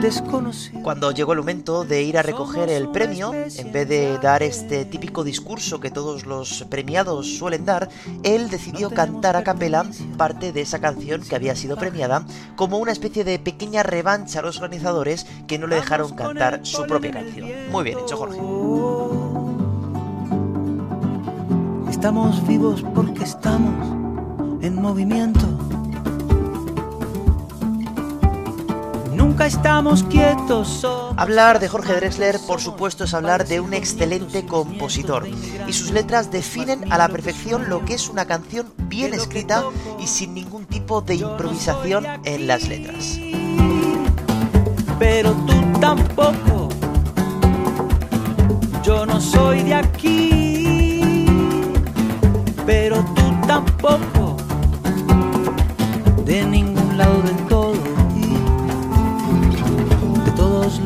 [0.00, 0.82] desconocido.
[0.82, 4.84] Cuando llegó el momento de ir a recoger el premio, en vez de dar este
[4.84, 7.88] típico discurso que todos los premiados suelen dar,
[8.22, 9.84] él decidió cantar a capela
[10.16, 12.24] parte de esa canción que había sido premiada
[12.56, 16.86] como una especie de pequeña revancha a los organizadores que no le dejaron cantar su
[16.86, 17.48] propia canción.
[17.70, 18.38] Muy bien hecho, Jorge.
[21.90, 25.65] Estamos vivos porque estamos en movimiento.
[29.36, 30.66] Nunca estamos quietos.
[30.66, 35.28] somos Hablar de Jorge Drexler, por supuesto, es hablar de un excelente compositor.
[35.68, 39.62] Y sus letras definen a la perfección lo que es una canción bien escrita
[40.00, 43.20] y sin ningún tipo de improvisación en las letras.
[44.98, 46.70] pero tú tampoco.
[48.82, 51.26] Yo no soy de aquí,
[52.64, 54.38] pero tú tampoco.
[56.24, 57.45] De ningún lado del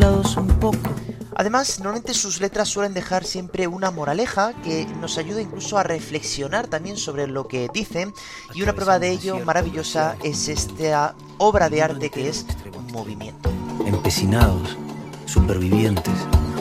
[0.00, 0.90] todo y de todos lados un poco.
[1.36, 6.66] Además, normalmente sus letras suelen dejar siempre una moraleja que nos ayuda incluso a reflexionar
[6.66, 8.12] también sobre lo que dicen
[8.52, 12.46] y una prueba de ello maravillosa es esta obra de arte que es
[12.92, 13.48] Movimiento.
[13.86, 14.76] Empecinados,
[15.24, 16.12] supervivientes,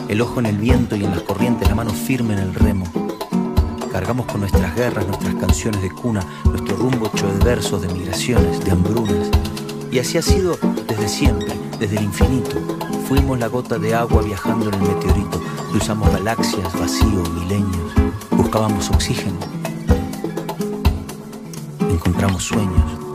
[0.08, 2.84] el ojo en el viento y en las corrientes, la mano firme en el remo.
[3.90, 8.64] Cargamos con nuestras guerras, nuestras canciones de cuna, nuestro rumbo hecho de versos, de migraciones,
[8.64, 9.28] de hambrunas.
[9.90, 12.56] Y así ha sido desde siempre, desde el infinito.
[13.10, 15.42] Fuimos la gota de agua viajando en el meteorito.
[15.72, 17.92] Cruzamos galaxias, vacío, milenios.
[18.30, 19.36] Buscábamos oxígeno.
[21.90, 23.09] Encontramos sueños.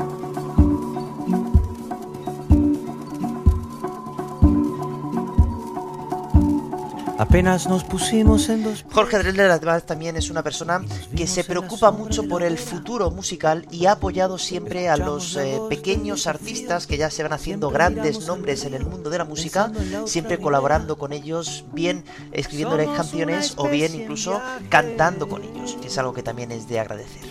[7.18, 8.86] Apenas nos pusimos en dos.
[8.92, 10.82] Jorge Drexler además también es una persona
[11.16, 15.60] que se preocupa mucho por el futuro musical y ha apoyado siempre a los eh,
[15.70, 19.72] pequeños artistas que ya se van haciendo grandes nombres en el mundo de la música,
[20.06, 22.04] siempre colaborando con ellos, bien
[22.34, 26.80] escribiéndoles canciones o bien incluso cantando con ellos, que es algo que también es de
[26.80, 27.24] agradecer.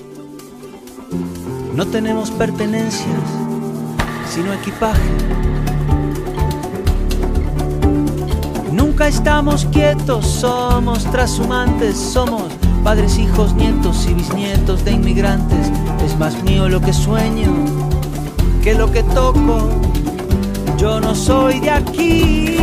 [1.74, 3.20] No tenemos pertenencias,
[4.30, 5.53] sino equipaje.
[8.94, 12.44] Nunca estamos quietos, somos trashumantes, somos
[12.84, 15.72] padres, hijos, nietos y bisnietos de inmigrantes.
[16.06, 17.52] Es más mío lo que sueño
[18.62, 19.68] que lo que toco.
[20.76, 22.56] Yo no soy de aquí,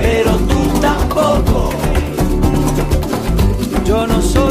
[0.00, 1.70] pero tú tampoco.
[3.86, 4.43] Yo no soy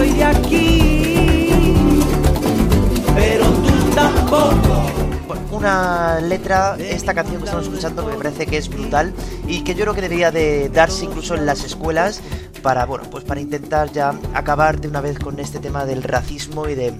[5.64, 9.14] una letra, esta canción que estamos escuchando me parece que es brutal
[9.48, 12.22] y que yo creo que debería de darse incluso en las escuelas
[12.62, 16.68] para, bueno, pues para intentar ya acabar de una vez con este tema del racismo
[16.68, 16.94] y de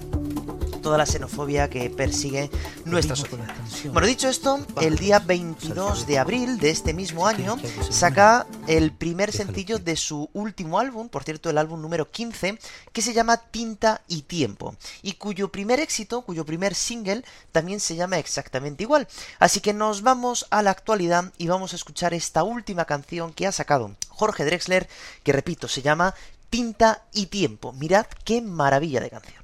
[0.84, 2.50] toda la xenofobia que persigue
[2.84, 3.48] nuestra sociedad.
[3.90, 7.56] Bueno, dicho esto, el día 22 de abril de este mismo año
[7.88, 12.58] saca el primer sencillo de su último álbum, por cierto, el álbum número 15,
[12.92, 17.96] que se llama Tinta y Tiempo, y cuyo primer éxito, cuyo primer single, también se
[17.96, 19.08] llama exactamente igual.
[19.38, 23.46] Así que nos vamos a la actualidad y vamos a escuchar esta última canción que
[23.46, 24.86] ha sacado Jorge Drexler,
[25.22, 26.14] que repito, se llama
[26.50, 27.72] Tinta y Tiempo.
[27.72, 29.43] Mirad qué maravilla de canción.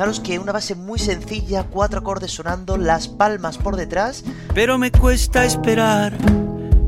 [0.00, 4.24] Fijaros que una base muy sencilla, cuatro acordes sonando, las palmas por detrás.
[4.54, 6.16] Pero me cuesta esperar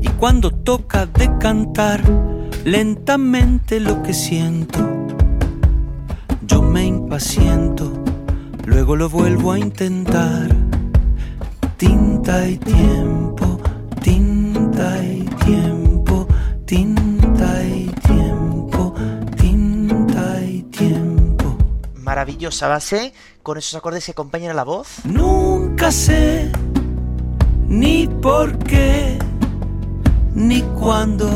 [0.01, 2.01] y cuando toca de cantar
[2.65, 4.79] lentamente lo que siento,
[6.41, 7.93] yo me impaciento,
[8.65, 10.49] luego lo vuelvo a intentar.
[11.77, 13.59] Tinta y tiempo,
[14.01, 15.82] tinta y tiempo,
[22.23, 23.13] maravillosa base
[23.43, 25.03] con esos acordes que acompañan a la voz.
[25.03, 26.49] Nunca sé
[27.67, 29.19] ni por qué
[30.33, 31.27] ni cuándo.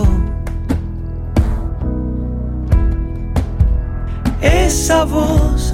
[4.42, 5.74] Esa voz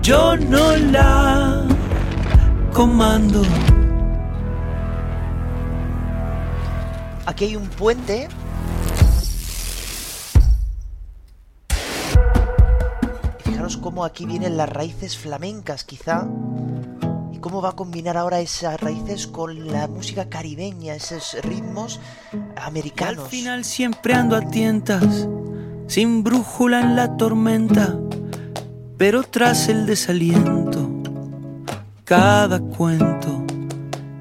[0.00, 1.66] yo no la
[2.72, 3.42] comando.
[7.26, 8.28] Aquí hay un puente
[13.94, 16.26] cómo aquí vienen las raíces flamencas, quizá.
[17.32, 22.00] Y cómo va a combinar ahora esas raíces con la música caribeña, esos ritmos
[22.56, 23.26] americanos.
[23.26, 25.28] al final siempre ando a tientas,
[25.86, 27.96] sin brújula en la tormenta,
[28.98, 30.90] pero tras el desaliento,
[32.02, 33.44] cada cuento,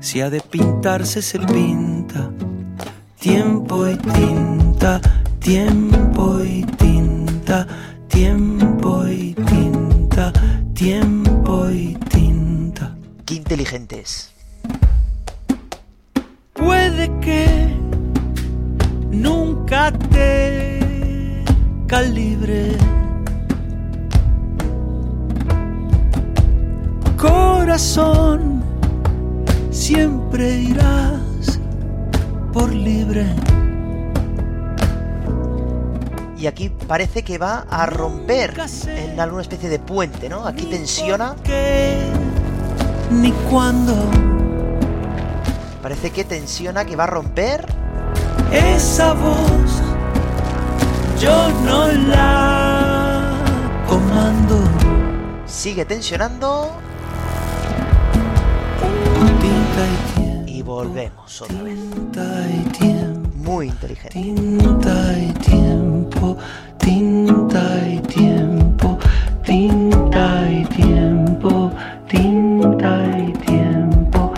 [0.02, 2.30] si ha de pintarse, se pinta.
[3.20, 5.02] Tiempo y tinta,
[5.40, 7.66] tiempo y tinta
[8.14, 8.53] Tiempo
[10.84, 12.94] tiempo y tinta.
[13.26, 14.34] Qué inteligentes.
[16.52, 17.74] Puede que
[19.10, 21.46] nunca te
[21.88, 22.76] calibre.
[27.16, 28.62] Corazón,
[29.72, 31.62] siempre irás
[32.52, 33.26] por libre.
[36.44, 40.46] Y aquí parece que va a romper en alguna especie de puente, ¿no?
[40.46, 41.38] Aquí tensiona.
[43.12, 43.96] Ni cuando
[45.82, 47.66] Parece que tensiona, que va a romper.
[48.52, 49.82] esa voz
[51.18, 53.38] yo no la
[53.88, 54.60] comando.
[55.46, 56.72] Sigue tensionando
[60.46, 63.23] y volvemos otra vez.
[63.44, 64.14] Muy inteligente.
[64.14, 66.38] Tinta y tiempo,
[66.78, 68.98] tinta y tiempo,
[69.46, 71.70] tinta y tiempo,
[72.08, 74.34] tinta y tiempo,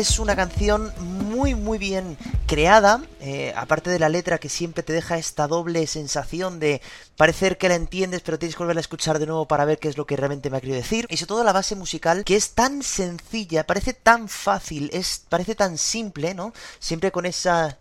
[0.00, 0.92] es una canción
[1.28, 5.86] muy muy bien creada, eh, aparte de la letra que siempre te deja esta doble
[5.86, 6.80] sensación de
[7.16, 9.88] parecer que la entiendes pero tienes que volver a escuchar de nuevo para ver qué
[9.88, 12.36] es lo que realmente me ha querido decir, y sobre todo la base musical que
[12.36, 16.54] es tan sencilla, parece tan fácil, es parece tan simple, ¿no?
[16.78, 17.76] Siempre con esa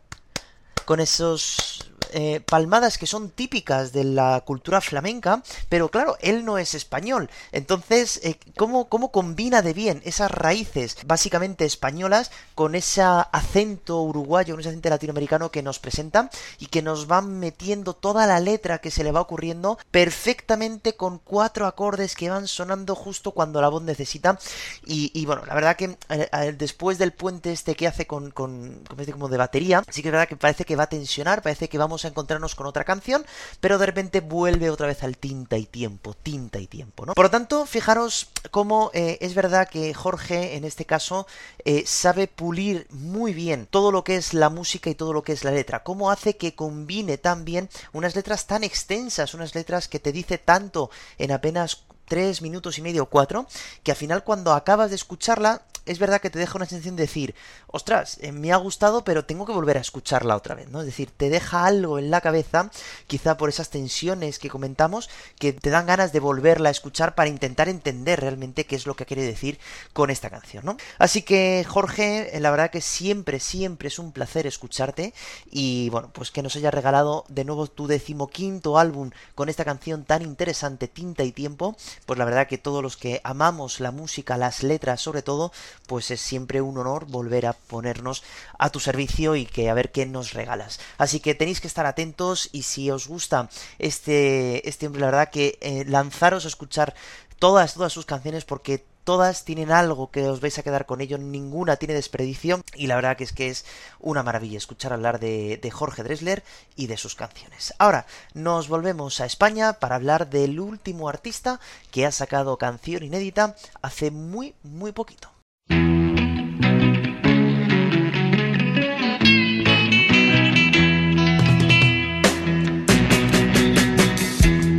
[0.83, 1.78] con esos
[2.13, 7.29] eh, palmadas que son típicas de la cultura flamenca, pero claro, él no es español.
[7.51, 14.53] Entonces, eh, ¿cómo, ¿cómo combina de bien esas raíces básicamente españolas con ese acento uruguayo,
[14.53, 16.29] con ese acento latinoamericano que nos presenta
[16.59, 21.19] y que nos va metiendo toda la letra que se le va ocurriendo perfectamente con
[21.19, 24.39] cuatro acordes que van sonando justo cuando la voz necesita?
[24.85, 28.83] Y, bueno, la verdad que eh, eh, después del puente este que hace con, con,
[28.87, 31.69] con como de batería, sí que es verdad que parece que va a tensionar, parece
[31.69, 33.25] que vamos a encontrarnos con otra canción,
[33.59, 37.13] pero de repente vuelve otra vez al tinta y tiempo, tinta y tiempo, ¿no?
[37.13, 41.27] Por lo tanto, fijaros cómo eh, es verdad que Jorge, en este caso,
[41.65, 45.33] eh, sabe pulir muy bien todo lo que es la música y todo lo que
[45.33, 49.87] es la letra, cómo hace que combine tan bien unas letras tan extensas, unas letras
[49.87, 53.47] que te dice tanto en apenas tres minutos y medio o cuatro,
[53.83, 57.03] que al final cuando acabas de escucharla, es verdad que te deja una sensación de
[57.03, 57.33] decir,
[57.65, 60.81] ostras, eh, me ha gustado, pero tengo que volver a escucharla otra vez, ¿no?
[60.81, 62.69] Es decir, te deja algo en la cabeza,
[63.07, 67.29] quizá por esas tensiones que comentamos, que te dan ganas de volverla a escuchar para
[67.29, 69.59] intentar entender realmente qué es lo que quiere decir
[69.91, 70.77] con esta canción, ¿no?
[70.99, 75.15] Así que, Jorge, eh, la verdad que siempre, siempre es un placer escucharte
[75.49, 80.03] y, bueno, pues que nos hayas regalado de nuevo tu decimoquinto álbum con esta canción
[80.05, 84.37] tan interesante, Tinta y Tiempo, pues la verdad que todos los que amamos la música,
[84.37, 85.51] las letras sobre todo,
[85.87, 88.23] pues es siempre un honor volver a ponernos
[88.57, 90.79] a tu servicio y que a ver qué nos regalas.
[90.97, 95.29] Así que tenéis que estar atentos y si os gusta este, este hombre, la verdad
[95.29, 96.95] que eh, lanzaros a escuchar
[97.39, 101.17] todas, todas sus canciones porque todas tienen algo que os vais a quedar con ello,
[101.17, 103.65] ninguna tiene desperdicio y la verdad que es que es
[103.99, 106.43] una maravilla escuchar hablar de, de, Jorge Dressler
[106.75, 107.73] y de sus canciones.
[107.79, 108.05] Ahora
[108.35, 114.11] nos volvemos a España para hablar del último artista que ha sacado canción inédita hace
[114.11, 115.31] muy muy poquito.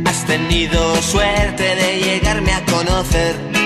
[0.05, 3.60] Has tenido suerte de llegarme a conocer.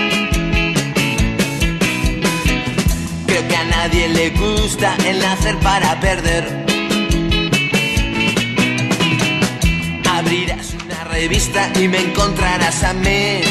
[3.86, 6.44] Nadie le gusta el nacer para perder.
[10.10, 13.42] Abrirás una revista y me encontrarás a mí.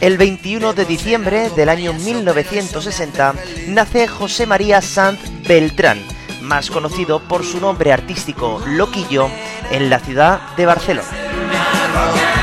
[0.00, 3.34] El 21 de diciembre del año 1960
[3.68, 5.98] nace José María Sanz Beltrán,
[6.42, 9.28] más conocido por su nombre artístico Loquillo,
[9.72, 12.35] en la ciudad de Barcelona.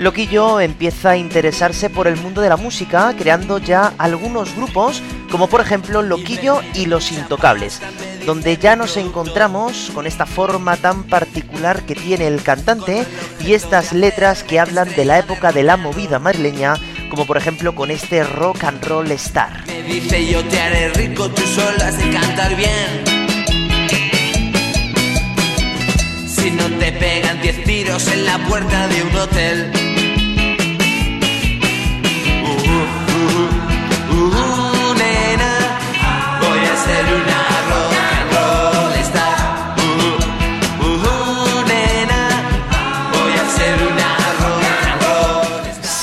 [0.00, 5.46] Loquillo empieza a interesarse por el mundo de la música, creando ya algunos grupos, como
[5.46, 7.82] por ejemplo Loquillo y Los Intocables,
[8.24, 13.04] donde ya nos encontramos con esta forma tan particular que tiene el cantante
[13.44, 16.76] y estas letras que hablan de la época de la movida madrileña,
[17.10, 19.66] como por ejemplo con este rock and roll star.
[19.66, 23.04] Me dice yo te haré rico, tú solo de cantar bien.
[26.26, 29.79] Si no te pegan 10 tiros en la puerta de un hotel.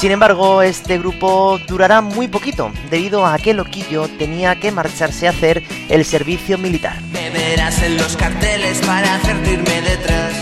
[0.07, 5.31] Sin embargo, este grupo durará muy poquito, debido a que Loquillo tenía que marcharse a
[5.31, 7.01] hacer el servicio militar.
[7.11, 10.33] Me verás en los carteles para hacerte irme detrás.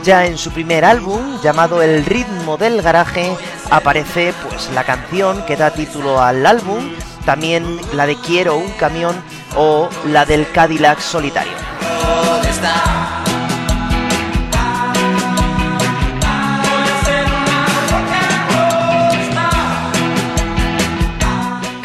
[0.02, 3.36] Ya en su primer álbum, llamado El ritmo del garaje,
[3.70, 6.92] aparece pues la canción que da título al álbum,
[7.24, 9.16] también la de Quiero un camión
[9.56, 11.52] o la del Cadillac solitario.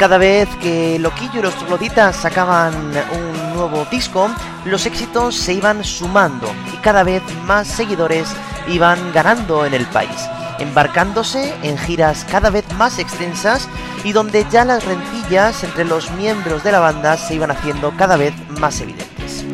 [0.02, 4.28] Cada vez que Loquillo y los Trogloditas sacaban un nuevo disco,
[4.64, 8.26] los éxitos se iban sumando y cada vez más seguidores
[8.66, 10.28] iban ganando en el país,
[10.58, 13.68] embarcándose en giras cada vez más extensas
[14.02, 18.16] y donde ya las rencillas entre los miembros de la banda se iban haciendo cada
[18.16, 19.44] vez más evidentes.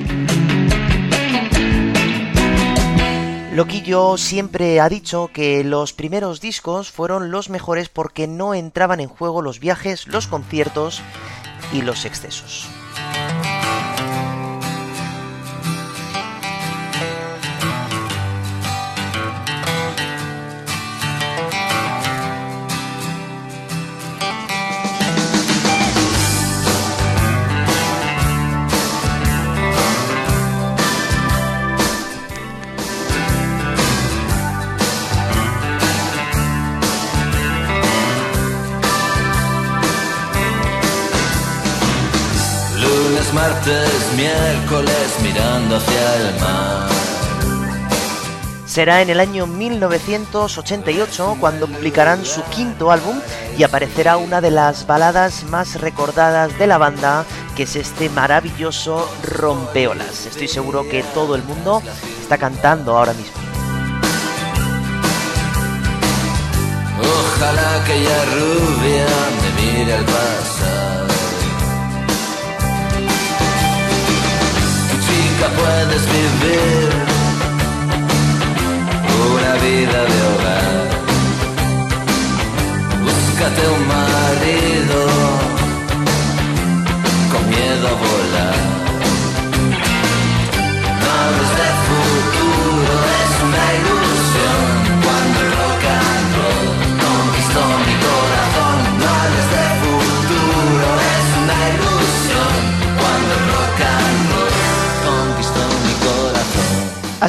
[3.58, 9.08] Loquillo siempre ha dicho que los primeros discos fueron los mejores porque no entraban en
[9.08, 11.02] juego los viajes, los conciertos
[11.72, 12.68] y los excesos.
[43.28, 46.88] Lunes, martes, miércoles, mirando hacia el mar.
[48.66, 53.18] Será en el año 1988 cuando publicarán su quinto álbum
[53.56, 57.24] y aparecerá una de las baladas más recordadas de la banda,
[57.56, 60.26] que es este maravilloso Rompeolas.
[60.26, 61.82] Estoy seguro que todo el mundo
[62.20, 63.36] está cantando ahora mismo.
[67.00, 69.06] Ojalá aquella rubia
[69.42, 71.07] me mire al pasar.
[75.56, 76.90] Puedes vivir
[79.32, 80.78] una vida de hogar.
[83.04, 85.00] Búscate un marido
[87.32, 88.60] con miedo a volar.
[91.02, 91.12] No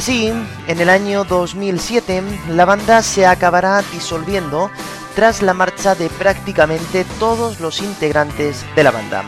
[0.00, 0.32] Así,
[0.66, 4.70] en el año 2007, la banda se acabará disolviendo
[5.14, 9.24] tras la marcha de prácticamente todos los integrantes de la banda.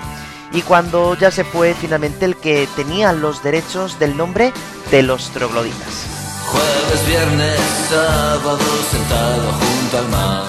[0.50, 4.50] Y cuando ya se fue finalmente el que tenía los derechos del nombre
[4.90, 6.06] de los trogloditas.
[6.46, 7.60] Jueves, viernes,
[7.90, 8.58] sábado,
[8.90, 10.44] sentado junto al mar.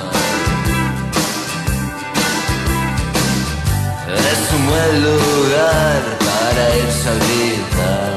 [4.08, 8.13] Es un buen lugar para irse a.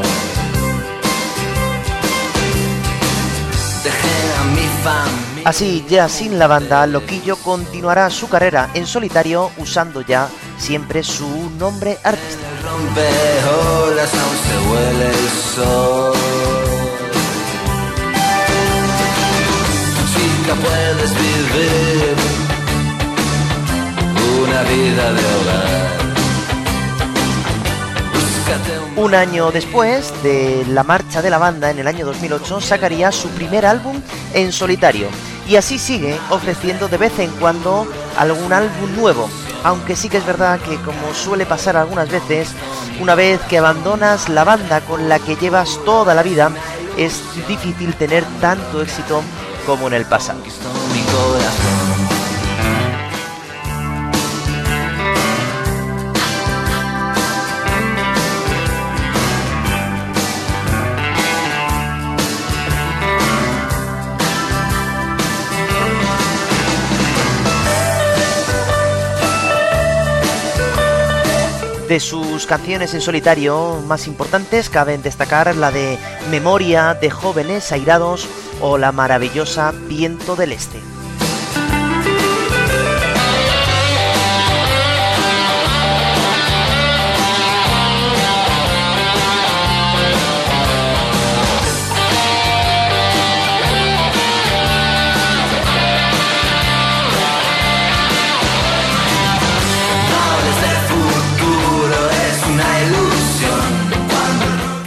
[5.45, 10.29] Así, ya sin la banda, Loquillo continuará su carrera en solitario usando ya
[10.59, 12.45] siempre su nombre artístico.
[24.43, 26.06] Una vida de hogar.
[28.97, 33.29] Un año después de la marcha de la banda en el año 2008 sacaría su
[33.31, 34.01] primer álbum
[34.33, 35.09] en solitario
[35.49, 37.87] y así sigue ofreciendo de vez en cuando
[38.17, 39.29] algún álbum nuevo,
[39.65, 42.49] aunque sí que es verdad que como suele pasar algunas veces,
[43.01, 46.51] una vez que abandonas la banda con la que llevas toda la vida,
[46.97, 49.23] es difícil tener tanto éxito
[49.67, 50.41] como en el pasado.
[71.89, 75.99] De sus canciones en solitario más importantes caben destacar la de
[76.31, 78.27] Memoria de jóvenes airados
[78.61, 80.96] o la maravillosa Viento del Este.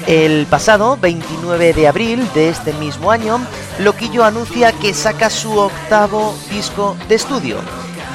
[0.10, 3.40] El pasado 29 de abril de este mismo año,
[3.78, 7.58] Loquillo anuncia que saca su octavo disco de estudio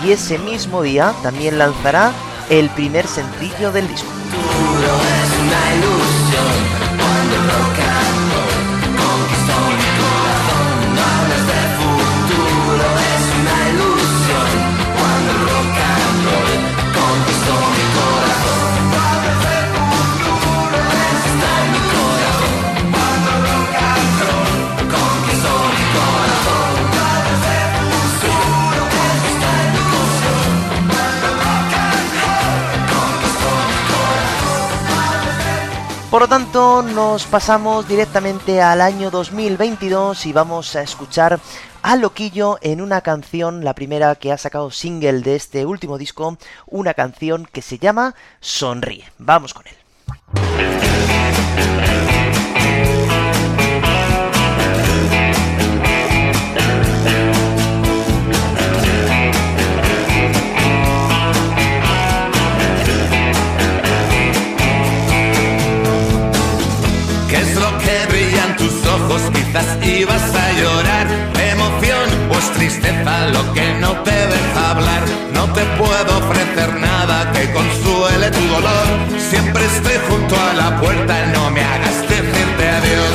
[0.04, 2.10] y ese mismo día también lanzará
[2.50, 4.13] el primer sencillo del disco.
[36.24, 41.38] Lo tanto, nos pasamos directamente al año 2022 y vamos a escuchar
[41.82, 46.38] a Loquillo en una canción, la primera que ha sacado single de este último disco,
[46.66, 49.04] una canción que se llama Sonríe.
[49.18, 49.76] Vamos con él.
[69.84, 71.06] Quizás ibas a llorar.
[71.52, 75.02] Emoción o es tristeza lo que no te deja hablar.
[75.32, 78.86] No te puedo ofrecer nada que consuele tu dolor.
[79.18, 83.14] Siempre estoy junto a la puerta, no me hagas decirte adiós.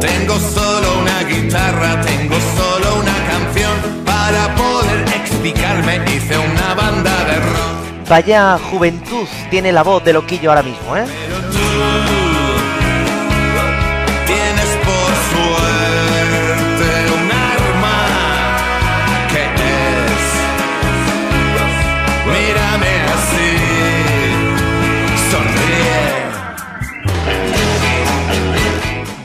[0.00, 4.04] Tengo solo una guitarra, tengo solo una canción.
[4.04, 8.08] Para poder explicarme hice una banda de rock.
[8.08, 11.04] Vaya juventud tiene la voz de Loquillo ahora mismo, ¿eh?
[11.06, 12.05] Pero tú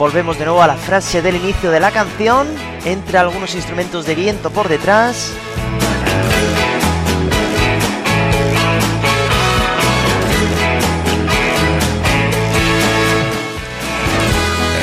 [0.01, 2.47] Volvemos de nuevo a la frase del inicio de la canción,
[2.85, 5.31] entre algunos instrumentos de viento por detrás.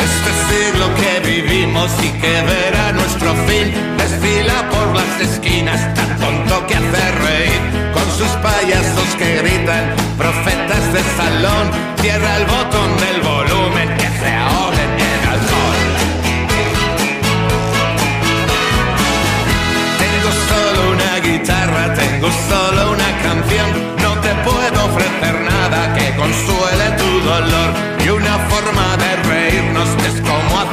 [0.04, 6.64] Este siglo que vivimos y que verá nuestro fin desfila por las esquinas, tan tonto
[6.68, 12.87] que hace reír, con sus payasos que gritan, profetas de salón, cierra el botón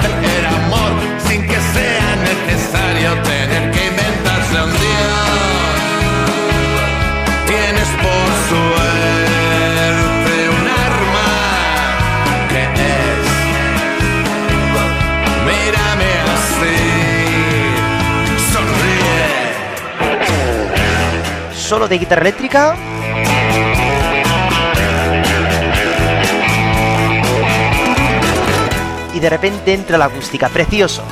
[0.10, 0.92] el amor,
[1.28, 5.26] sin que sea necesario tener que inventarse un Dios.
[7.48, 11.32] Tienes por suerte un arma
[12.50, 13.26] que es
[15.50, 16.80] Mírame así,
[18.54, 19.28] sonríe.
[21.54, 22.62] Solo de guitarra eléctrica.
[29.26, 31.04] De repente entra la acústica, precioso.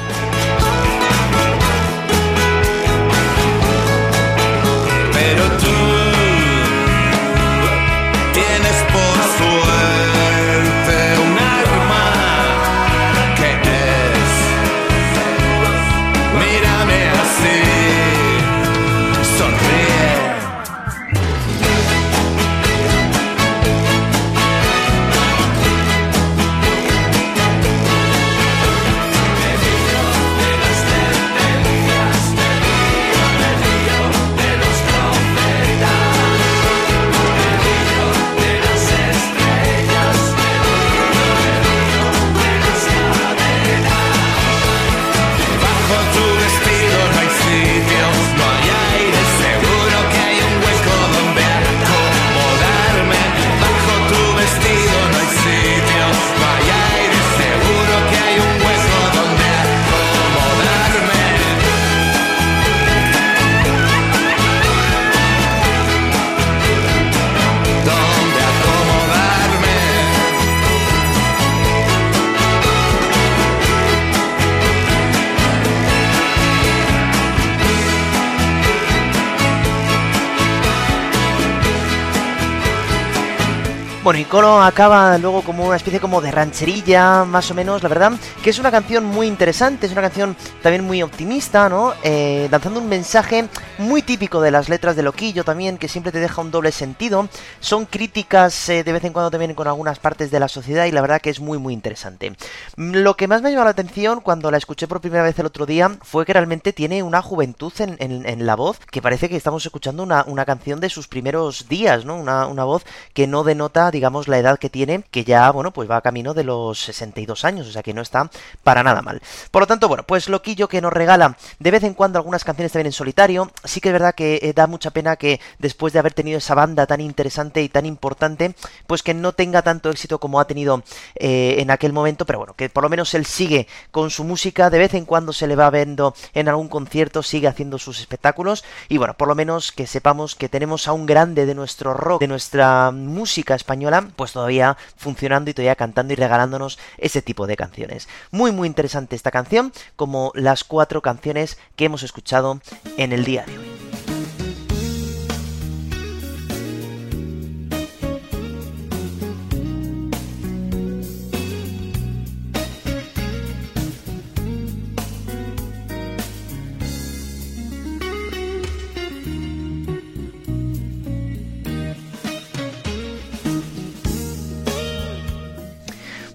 [84.03, 87.87] Bueno, y Colo acaba luego como una especie como de rancherilla, más o menos, la
[87.87, 88.11] verdad,
[88.43, 91.93] que es una canción muy interesante, es una canción también muy optimista, ¿no?
[92.03, 93.47] Eh, lanzando un mensaje
[93.77, 97.29] muy típico de las letras de Loquillo también, que siempre te deja un doble sentido.
[97.61, 100.91] Son críticas eh, de vez en cuando también con algunas partes de la sociedad y
[100.91, 102.35] la verdad que es muy muy interesante.
[102.75, 105.65] Lo que más me llamado la atención cuando la escuché por primera vez el otro
[105.65, 109.37] día fue que realmente tiene una juventud en, en- en la voz, que parece que
[109.37, 112.17] estamos escuchando una, una canción de sus primeros días, ¿no?
[112.17, 112.83] Una, una voz
[113.13, 116.43] que no denota, digamos, la edad que tiene, que ya, bueno, pues va camino de
[116.43, 118.29] los 62 años, o sea que no está
[118.63, 119.21] para nada mal.
[119.51, 122.73] Por lo tanto, bueno, pues Loquillo que nos regala de vez en cuando algunas canciones
[122.73, 125.99] también en solitario, sí que es verdad que eh, da mucha pena que después de
[125.99, 128.55] haber tenido esa banda tan interesante y tan importante,
[128.87, 130.83] pues que no tenga tanto éxito como ha tenido
[131.15, 134.69] eh, en aquel momento, pero bueno, que por lo menos él sigue con su música,
[134.69, 138.63] de vez en cuando se le va viendo en algún concierto, sigue haciendo sus espectáculos
[138.89, 142.21] y bueno, por lo menos que sepamos que tenemos a un grande de nuestro rock,
[142.21, 143.82] de nuestra música española,
[144.15, 148.07] pues todavía funcionando y todavía cantando y regalándonos ese tipo de canciones.
[148.31, 152.61] Muy muy interesante esta canción, como las cuatro canciones que hemos escuchado
[152.97, 153.92] en el día de hoy.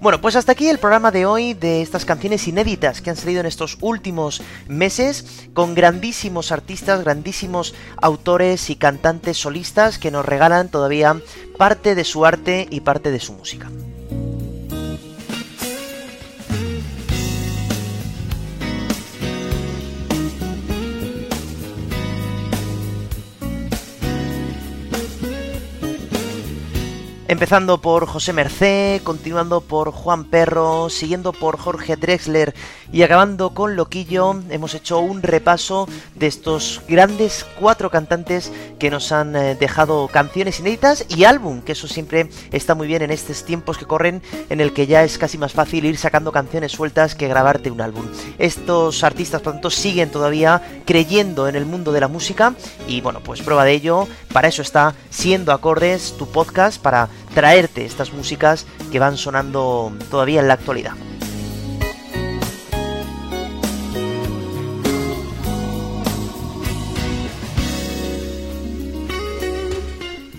[0.01, 3.41] Bueno, pues hasta aquí el programa de hoy de estas canciones inéditas que han salido
[3.41, 10.69] en estos últimos meses con grandísimos artistas, grandísimos autores y cantantes solistas que nos regalan
[10.69, 11.21] todavía
[11.57, 13.69] parte de su arte y parte de su música.
[27.31, 32.55] Empezando por José Mercé, continuando por Juan Perro, siguiendo por Jorge Drexler
[32.91, 39.13] y acabando con Loquillo, hemos hecho un repaso de estos grandes cuatro cantantes que nos
[39.13, 43.45] han eh, dejado canciones inéditas y álbum, que eso siempre está muy bien en estos
[43.45, 47.15] tiempos que corren en el que ya es casi más fácil ir sacando canciones sueltas
[47.15, 48.07] que grabarte un álbum.
[48.39, 52.55] Estos artistas, por tanto, siguen todavía creyendo en el mundo de la música
[52.87, 57.85] y bueno, pues prueba de ello, para eso está Siendo Acordes, tu podcast, para traerte
[57.85, 60.95] estas músicas que van sonando todavía en la actualidad.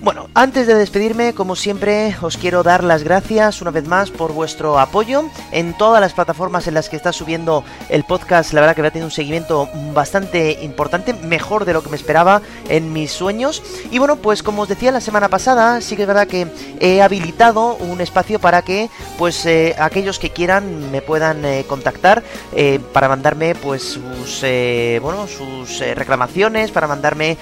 [0.09, 4.33] Bueno, antes de despedirme, como siempre, os quiero dar las gracias una vez más por
[4.33, 8.53] vuestro apoyo en todas las plataformas en las que está subiendo el podcast.
[8.53, 11.95] La verdad que va a tener un seguimiento bastante importante, mejor de lo que me
[11.95, 13.61] esperaba en mis sueños.
[13.91, 16.47] Y bueno, pues como os decía la semana pasada, sí que es verdad que
[16.79, 18.89] he habilitado un espacio para que,
[19.19, 22.23] pues, eh, aquellos que quieran me puedan eh, contactar
[22.55, 27.37] eh, para mandarme, pues, sus, eh, bueno, sus reclamaciones, para mandarme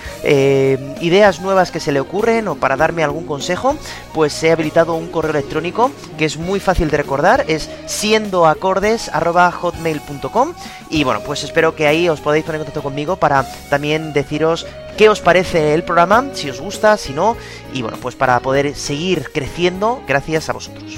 [0.99, 3.77] ideas nuevas que se le ocurren o para darme algún consejo,
[4.13, 10.53] pues he habilitado un correo electrónico que es muy fácil de recordar, es siendoacordes@hotmail.com
[10.89, 14.65] y bueno, pues espero que ahí os podáis poner en contacto conmigo para también deciros
[14.97, 17.37] qué os parece el programa, si os gusta, si no,
[17.73, 20.97] y bueno, pues para poder seguir creciendo gracias a vosotros.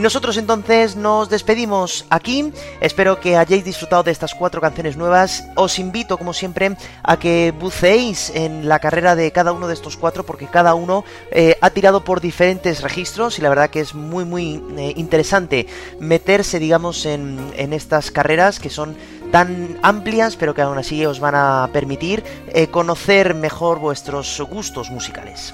[0.00, 2.54] Nosotros entonces nos despedimos aquí.
[2.80, 5.44] Espero que hayáis disfrutado de estas cuatro canciones nuevas.
[5.56, 9.98] Os invito, como siempre, a que buceéis en la carrera de cada uno de estos
[9.98, 13.94] cuatro, porque cada uno eh, ha tirado por diferentes registros y la verdad que es
[13.94, 15.66] muy, muy eh, interesante
[15.98, 18.96] meterse, digamos, en, estas carreras que son
[19.30, 24.90] tan amplias, pero que aún así os van a permitir eh, conocer mejor vuestros gustos
[24.90, 25.52] musicales.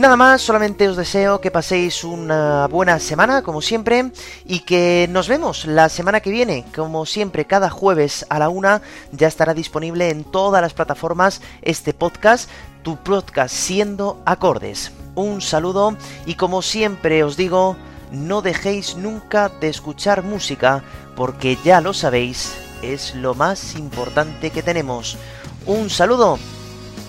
[0.00, 4.10] Nada más, solamente os deseo que paséis una buena semana, como siempre,
[4.46, 8.80] y que nos vemos la semana que viene, como siempre, cada jueves a la una,
[9.12, 12.48] ya estará disponible en todas las plataformas este podcast,
[12.82, 14.90] tu podcast siendo acordes.
[15.16, 15.94] Un saludo
[16.24, 17.76] y como siempre os digo,
[18.10, 20.82] no dejéis nunca de escuchar música,
[21.14, 25.18] porque ya lo sabéis, es lo más importante que tenemos.
[25.66, 26.38] Un saludo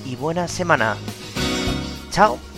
[0.06, 0.98] y buena semana.
[2.12, 2.51] Chao.